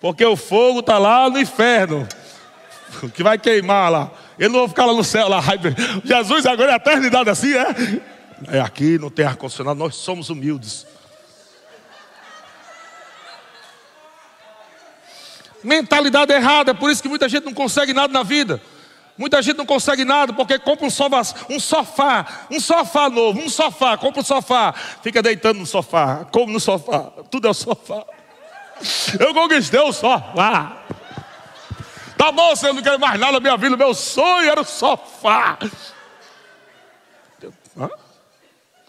Porque 0.00 0.24
o 0.24 0.36
fogo 0.36 0.80
está 0.80 0.98
lá 0.98 1.30
no 1.30 1.38
inferno, 1.38 2.06
que 3.14 3.22
vai 3.22 3.38
queimar 3.38 3.88
lá. 3.90 4.10
Eu 4.38 4.50
não 4.50 4.60
vou 4.60 4.68
ficar 4.68 4.84
lá 4.84 4.92
no 4.92 5.04
céu, 5.04 5.28
lá. 5.28 5.42
Jesus 6.04 6.44
agora 6.44 6.72
é 6.72 6.74
a 6.74 6.76
eternidade 6.76 7.30
assim, 7.30 7.54
é? 7.54 7.66
É 8.48 8.60
aqui, 8.60 8.98
não 8.98 9.08
tem 9.08 9.24
ar-condicionado, 9.24 9.78
nós 9.78 9.94
somos 9.94 10.28
humildes. 10.28 10.86
Mentalidade 15.62 16.34
errada, 16.34 16.72
é 16.72 16.74
por 16.74 16.90
isso 16.90 17.02
que 17.02 17.08
muita 17.08 17.26
gente 17.26 17.44
não 17.44 17.54
consegue 17.54 17.94
nada 17.94 18.12
na 18.12 18.22
vida. 18.22 18.60
Muita 19.16 19.40
gente 19.40 19.56
não 19.56 19.66
consegue 19.66 20.04
nada 20.04 20.32
porque 20.32 20.58
compra 20.58 20.86
um 20.86 20.90
sofá, 20.90 21.22
um 21.48 21.60
sofá, 21.60 23.08
novo, 23.08 23.40
um 23.40 23.48
sofá, 23.48 23.96
compra 23.96 24.20
um 24.20 24.24
sofá, 24.24 24.72
fica 25.02 25.22
deitando 25.22 25.60
no 25.60 25.66
sofá, 25.66 26.26
come 26.32 26.52
no 26.52 26.58
sofá, 26.58 27.12
tudo 27.30 27.46
é 27.46 27.50
o 27.50 27.54
sofá. 27.54 28.04
Eu 29.20 29.32
conquistei 29.32 29.80
o 29.80 29.92
sofá. 29.92 30.82
Tá 32.18 32.32
bom, 32.32 32.56
você 32.56 32.72
não 32.72 32.82
quer 32.82 32.98
mais 32.98 33.18
nada 33.20 33.32
na 33.32 33.40
minha 33.40 33.56
vida, 33.56 33.76
meu 33.76 33.94
sonho 33.94 34.50
era 34.50 34.60
o 34.60 34.64
sofá. 34.64 35.58
Hã? 37.78 37.88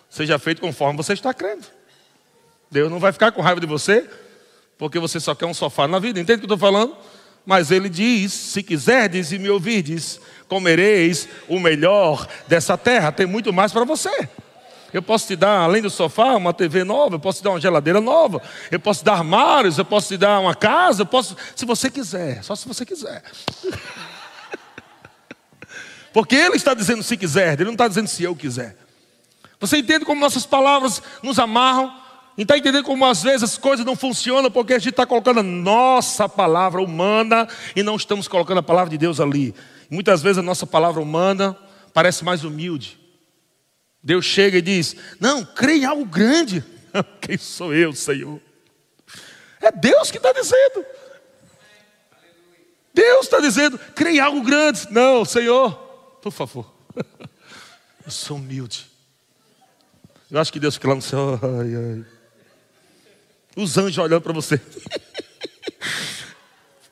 Seja 0.09 0.39
feito 0.39 0.61
conforme 0.61 0.97
você 0.97 1.13
está 1.13 1.33
crendo. 1.33 1.65
Deus 2.71 2.89
não 2.89 2.99
vai 2.99 3.11
ficar 3.11 3.31
com 3.31 3.41
raiva 3.41 3.59
de 3.59 3.67
você, 3.67 4.09
porque 4.77 4.97
você 4.97 5.19
só 5.19 5.35
quer 5.35 5.45
um 5.45 5.53
sofá 5.53 5.87
na 5.87 5.99
vida. 5.99 6.19
Entende 6.19 6.37
o 6.37 6.47
que 6.47 6.51
eu 6.51 6.55
estou 6.55 6.57
falando? 6.57 6.95
Mas 7.45 7.71
ele 7.71 7.89
diz: 7.89 8.33
se 8.33 8.63
quiserdes 8.63 9.31
e 9.31 9.39
me 9.39 9.49
ouvirdes, 9.49 10.19
comereis 10.47 11.27
o 11.47 11.59
melhor 11.59 12.27
dessa 12.47 12.77
terra. 12.77 13.11
Tem 13.11 13.25
muito 13.25 13.53
mais 13.53 13.71
para 13.71 13.83
você. 13.83 14.29
Eu 14.91 15.01
posso 15.01 15.27
te 15.27 15.35
dar, 15.35 15.59
além 15.59 15.81
do 15.81 15.89
sofá, 15.89 16.35
uma 16.35 16.53
TV 16.53 16.85
nova, 16.85 17.15
eu 17.15 17.19
posso 17.19 17.39
te 17.39 17.43
dar 17.43 17.49
uma 17.49 17.59
geladeira 17.59 17.99
nova, 17.99 18.41
eu 18.71 18.79
posso 18.79 19.01
te 19.01 19.05
dar 19.05 19.15
armários, 19.15 19.77
eu 19.77 19.83
posso 19.83 20.07
te 20.07 20.17
dar 20.17 20.39
uma 20.39 20.55
casa, 20.55 21.01
eu 21.01 21.05
posso, 21.05 21.35
se 21.53 21.65
você 21.65 21.89
quiser, 21.89 22.41
só 22.45 22.55
se 22.55 22.65
você 22.65 22.85
quiser. 22.85 23.21
Porque 26.13 26.33
ele 26.33 26.55
está 26.55 26.73
dizendo 26.73 27.03
se 27.03 27.17
quiser, 27.17 27.55
ele 27.55 27.65
não 27.65 27.73
está 27.73 27.89
dizendo 27.89 28.07
se 28.07 28.23
eu 28.23 28.33
quiser. 28.33 28.77
Você 29.59 29.77
entende 29.79 30.05
como 30.05 30.21
nossas 30.21 30.45
palavras 30.45 31.03
nos 31.21 31.37
amarram? 31.39 31.93
E 32.37 32.41
está 32.41 32.57
entendendo 32.57 32.83
como 32.83 33.05
às 33.05 33.23
vezes 33.23 33.43
as 33.43 33.57
coisas 33.57 33.85
não 33.85 33.95
funcionam 33.95 34.51
porque 34.51 34.73
a 34.73 34.79
gente 34.79 34.89
está 34.89 35.05
colocando 35.05 35.39
a 35.39 35.43
nossa 35.43 36.27
palavra 36.27 36.81
humana 36.81 37.47
e 37.75 37.81
não 37.81 37.95
estamos 37.95 38.27
colocando 38.27 38.57
a 38.57 38.63
palavra 38.63 38.89
de 38.89 38.97
Deus 38.97 39.19
ali. 39.19 39.55
Muitas 39.89 40.21
vezes 40.21 40.37
a 40.37 40.41
nossa 40.41 40.67
palavra 40.67 41.01
humana 41.01 41.57
parece 41.93 42.25
mais 42.25 42.43
humilde. 42.43 42.99
Deus 44.03 44.25
chega 44.25 44.57
e 44.57 44.61
diz: 44.61 44.95
Não, 45.19 45.45
creia 45.45 45.83
em 45.83 45.85
algo 45.85 46.05
grande. 46.05 46.63
Quem 47.21 47.37
sou 47.37 47.73
eu, 47.73 47.93
Senhor? 47.93 48.41
É 49.61 49.71
Deus 49.71 50.11
que 50.11 50.17
está 50.17 50.33
dizendo. 50.33 50.85
Deus 52.93 53.25
está 53.25 53.39
dizendo: 53.39 53.79
creia 53.95 54.17
em 54.17 54.19
algo 54.19 54.41
grande. 54.41 54.87
Não, 54.91 55.25
Senhor, 55.25 55.73
por 56.21 56.31
favor. 56.31 56.71
Eu 58.05 58.11
sou 58.11 58.37
humilde. 58.37 58.85
Eu 60.29 60.39
acho 60.39 60.53
que 60.53 60.59
Deus 60.59 60.75
fica 60.75 60.89
lá 60.89 60.95
no 60.95 61.01
céu. 61.01 61.39
Ai, 61.41 61.75
ai. 61.75 62.05
Os 63.55 63.77
anjos 63.77 63.97
olhando 63.97 64.21
para 64.21 64.33
você. 64.33 64.57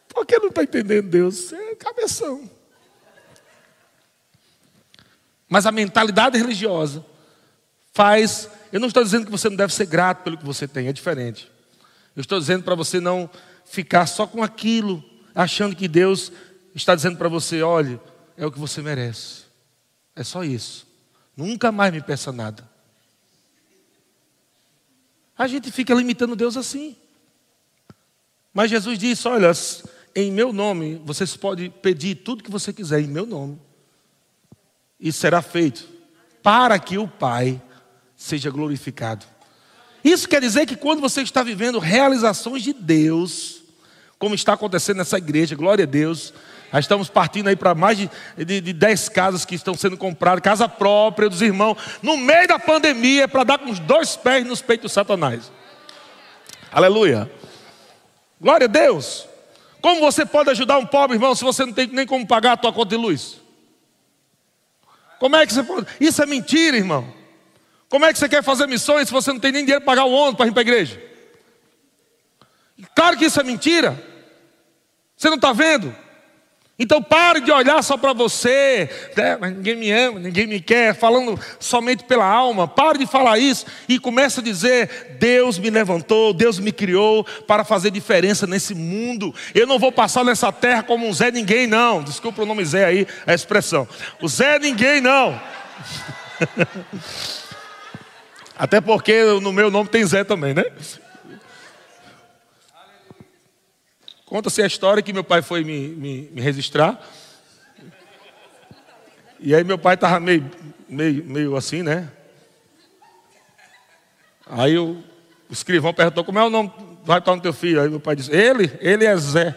Por 0.07 0.25
que 0.25 0.39
não 0.39 0.49
está 0.49 0.63
entendendo 0.63 1.09
Deus? 1.09 1.51
É 1.51 1.75
cabeção. 1.75 2.49
Mas 5.49 5.65
a 5.65 5.71
mentalidade 5.71 6.37
religiosa 6.37 7.05
faz. 7.91 8.49
Eu 8.71 8.79
não 8.79 8.87
estou 8.87 9.03
dizendo 9.03 9.25
que 9.25 9.31
você 9.31 9.49
não 9.49 9.55
deve 9.55 9.73
ser 9.73 9.85
grato 9.85 10.23
pelo 10.23 10.37
que 10.37 10.45
você 10.45 10.67
tem, 10.67 10.87
é 10.87 10.93
diferente. 10.93 11.51
Eu 12.15 12.21
estou 12.21 12.39
dizendo 12.39 12.63
para 12.63 12.75
você 12.75 12.99
não 12.99 13.29
ficar 13.65 14.05
só 14.07 14.25
com 14.25 14.41
aquilo, 14.43 15.03
achando 15.33 15.75
que 15.75 15.87
Deus 15.87 16.31
está 16.73 16.95
dizendo 16.95 17.17
para 17.17 17.29
você: 17.29 17.61
olhe, 17.61 17.99
é 18.37 18.45
o 18.45 18.51
que 18.51 18.59
você 18.59 18.81
merece. 18.81 19.43
É 20.15 20.23
só 20.23 20.43
isso. 20.43 20.87
Nunca 21.35 21.71
mais 21.71 21.93
me 21.93 22.01
peça 22.01 22.31
nada. 22.31 22.72
A 25.37 25.47
gente 25.47 25.71
fica 25.71 25.93
limitando 25.93 26.35
Deus 26.35 26.57
assim. 26.57 26.95
Mas 28.53 28.69
Jesus 28.69 28.99
disse: 28.99 29.27
Olha, 29.27 29.51
em 30.15 30.31
meu 30.31 30.53
nome, 30.53 31.01
vocês 31.03 31.35
podem 31.35 31.69
pedir 31.69 32.15
tudo 32.15 32.43
que 32.43 32.51
você 32.51 32.71
quiser, 32.71 33.01
em 33.01 33.07
meu 33.07 33.25
nome, 33.25 33.59
e 34.99 35.11
será 35.11 35.41
feito, 35.41 35.87
para 36.41 36.77
que 36.77 36.97
o 36.97 37.07
Pai 37.07 37.61
seja 38.15 38.49
glorificado. 38.49 39.25
Isso 40.03 40.27
quer 40.27 40.41
dizer 40.41 40.65
que 40.65 40.75
quando 40.75 40.99
você 40.99 41.21
está 41.21 41.41
vivendo 41.41 41.79
realizações 41.79 42.61
de 42.61 42.73
Deus, 42.73 43.61
como 44.19 44.35
está 44.35 44.53
acontecendo 44.53 44.97
nessa 44.97 45.17
igreja, 45.17 45.55
glória 45.55 45.83
a 45.83 45.87
Deus, 45.87 46.33
nós 46.73 46.85
estamos 46.85 47.07
partindo 47.07 47.49
aí 47.49 47.55
para 47.55 47.75
mais 47.75 47.99
de, 47.99 48.09
de, 48.35 48.59
de 48.59 48.73
10 48.73 49.09
casas 49.09 49.45
que 49.45 49.53
estão 49.53 49.75
sendo 49.75 49.95
compradas, 49.95 50.41
casa 50.41 50.67
própria 50.67 51.29
dos 51.29 51.39
irmãos, 51.39 51.77
no 52.01 52.17
meio 52.17 52.47
da 52.47 52.57
pandemia, 52.57 53.27
para 53.27 53.43
dar 53.43 53.59
com 53.59 53.69
os 53.69 53.77
dois 53.77 54.15
pés 54.15 54.43
nos 54.43 54.59
peitos 54.59 54.91
do 54.91 54.93
Satanás. 54.93 55.51
Aleluia. 56.71 57.31
Glória 58.41 58.65
a 58.65 58.67
Deus. 58.67 59.27
Como 59.83 60.01
você 60.01 60.25
pode 60.25 60.49
ajudar 60.49 60.79
um 60.79 60.85
pobre 60.85 61.15
irmão 61.15 61.35
se 61.35 61.43
você 61.43 61.63
não 61.63 61.73
tem 61.73 61.85
nem 61.85 62.07
como 62.07 62.25
pagar 62.25 62.53
a 62.53 62.57
tua 62.57 62.73
conta 62.73 62.89
de 62.89 62.97
luz? 62.97 63.39
Como 65.19 65.35
é 65.35 65.45
que 65.45 65.53
você 65.53 65.61
pode? 65.61 65.85
Isso 65.99 66.23
é 66.23 66.25
mentira, 66.25 66.75
irmão. 66.75 67.13
Como 67.87 68.03
é 68.03 68.11
que 68.11 68.17
você 68.17 68.27
quer 68.27 68.41
fazer 68.41 68.65
missões 68.65 69.09
se 69.09 69.13
você 69.13 69.31
não 69.31 69.39
tem 69.39 69.51
nem 69.51 69.63
dinheiro 69.63 69.85
para 69.85 69.91
pagar 69.91 70.05
o 70.05 70.11
ônibus 70.11 70.37
para 70.37 70.47
ir 70.47 70.51
para 70.51 70.61
a 70.61 70.67
igreja? 70.67 70.99
Claro 72.95 73.15
que 73.15 73.25
isso 73.25 73.39
é 73.39 73.43
mentira. 73.43 73.95
Você 75.15 75.29
não 75.29 75.35
está 75.35 75.53
vendo? 75.53 76.01
Então 76.83 77.01
pare 77.01 77.39
de 77.39 77.49
olhar 77.49 77.81
só 77.81 77.95
para 77.95 78.11
você, 78.11 78.89
né? 79.15 79.37
ninguém 79.55 79.77
me 79.77 79.89
ama, 79.89 80.19
ninguém 80.19 80.45
me 80.45 80.59
quer, 80.59 80.93
falando 80.93 81.39
somente 81.57 82.03
pela 82.03 82.25
alma. 82.25 82.67
Pare 82.67 82.97
de 82.97 83.07
falar 83.07 83.39
isso 83.39 83.65
e 83.87 83.97
comece 83.97 84.41
a 84.41 84.43
dizer: 84.43 85.15
Deus 85.17 85.57
me 85.57 85.69
levantou, 85.69 86.33
Deus 86.33 86.59
me 86.59 86.73
criou 86.73 87.23
para 87.47 87.63
fazer 87.63 87.89
diferença 87.89 88.45
nesse 88.45 88.75
mundo. 88.75 89.33
Eu 89.55 89.65
não 89.65 89.79
vou 89.79 89.93
passar 89.93 90.25
nessa 90.25 90.51
terra 90.51 90.83
como 90.83 91.07
um 91.07 91.13
Zé 91.13 91.31
Ninguém, 91.31 91.67
não. 91.67 92.03
Desculpa 92.03 92.41
o 92.41 92.45
nome 92.45 92.65
Zé 92.65 92.83
aí, 92.83 93.07
a 93.25 93.33
expressão. 93.33 93.87
O 94.21 94.27
Zé 94.27 94.59
Ninguém, 94.59 94.99
não. 94.99 95.41
Até 98.59 98.81
porque 98.81 99.23
no 99.41 99.53
meu 99.53 99.71
nome 99.71 99.87
tem 99.87 100.05
Zé 100.05 100.25
também, 100.25 100.53
né? 100.53 100.65
Conta-se 104.33 104.63
a 104.63 104.65
história 104.65 105.03
que 105.03 105.13
meu 105.13 105.23
pai 105.23 105.43
foi 105.43 105.63
me, 105.63 105.89
me, 105.89 106.27
me 106.33 106.41
registrar. 106.41 106.99
E 109.39 109.53
aí 109.53 109.63
meu 109.63 109.77
pai 109.77 109.93
estava 109.93 110.19
meio, 110.19 110.49
meio, 110.89 111.23
meio 111.23 111.55
assim, 111.55 111.83
né? 111.83 112.09
Aí 114.47 114.75
o, 114.75 115.03
o 115.47 115.53
escrivão 115.53 115.93
perguntou 115.93 116.23
como 116.23 116.39
é 116.39 116.43
o 116.43 116.49
nome 116.49 116.73
vai 117.03 117.19
estar 117.19 117.35
no 117.35 117.43
teu 117.43 117.53
filho. 117.53 117.79
Aí 117.79 117.87
meu 117.87 117.99
pai 117.99 118.15
disse, 118.15 118.31
ele, 118.31 118.71
ele 118.81 119.05
é 119.05 119.15
Zé. 119.15 119.55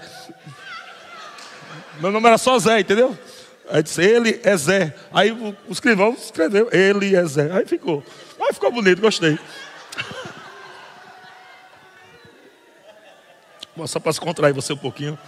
Meu 1.98 2.12
nome 2.12 2.26
era 2.26 2.36
só 2.36 2.58
Zé, 2.58 2.80
entendeu? 2.80 3.18
Aí 3.70 3.82
disse, 3.82 4.02
ele 4.02 4.42
é 4.44 4.54
Zé. 4.58 4.94
Aí 5.10 5.32
o, 5.32 5.56
o 5.68 5.72
escrivão 5.72 6.10
escreveu, 6.10 6.68
ele 6.70 7.16
é 7.16 7.24
Zé. 7.24 7.50
Aí 7.50 7.64
ficou. 7.64 8.04
Aí 8.38 8.52
ficou 8.52 8.70
bonito, 8.70 9.00
gostei. 9.00 9.38
Só 13.86 14.00
para 14.00 14.12
se 14.12 14.20
contrair 14.20 14.54
você 14.54 14.72
um 14.72 14.76
pouquinho. 14.76 15.18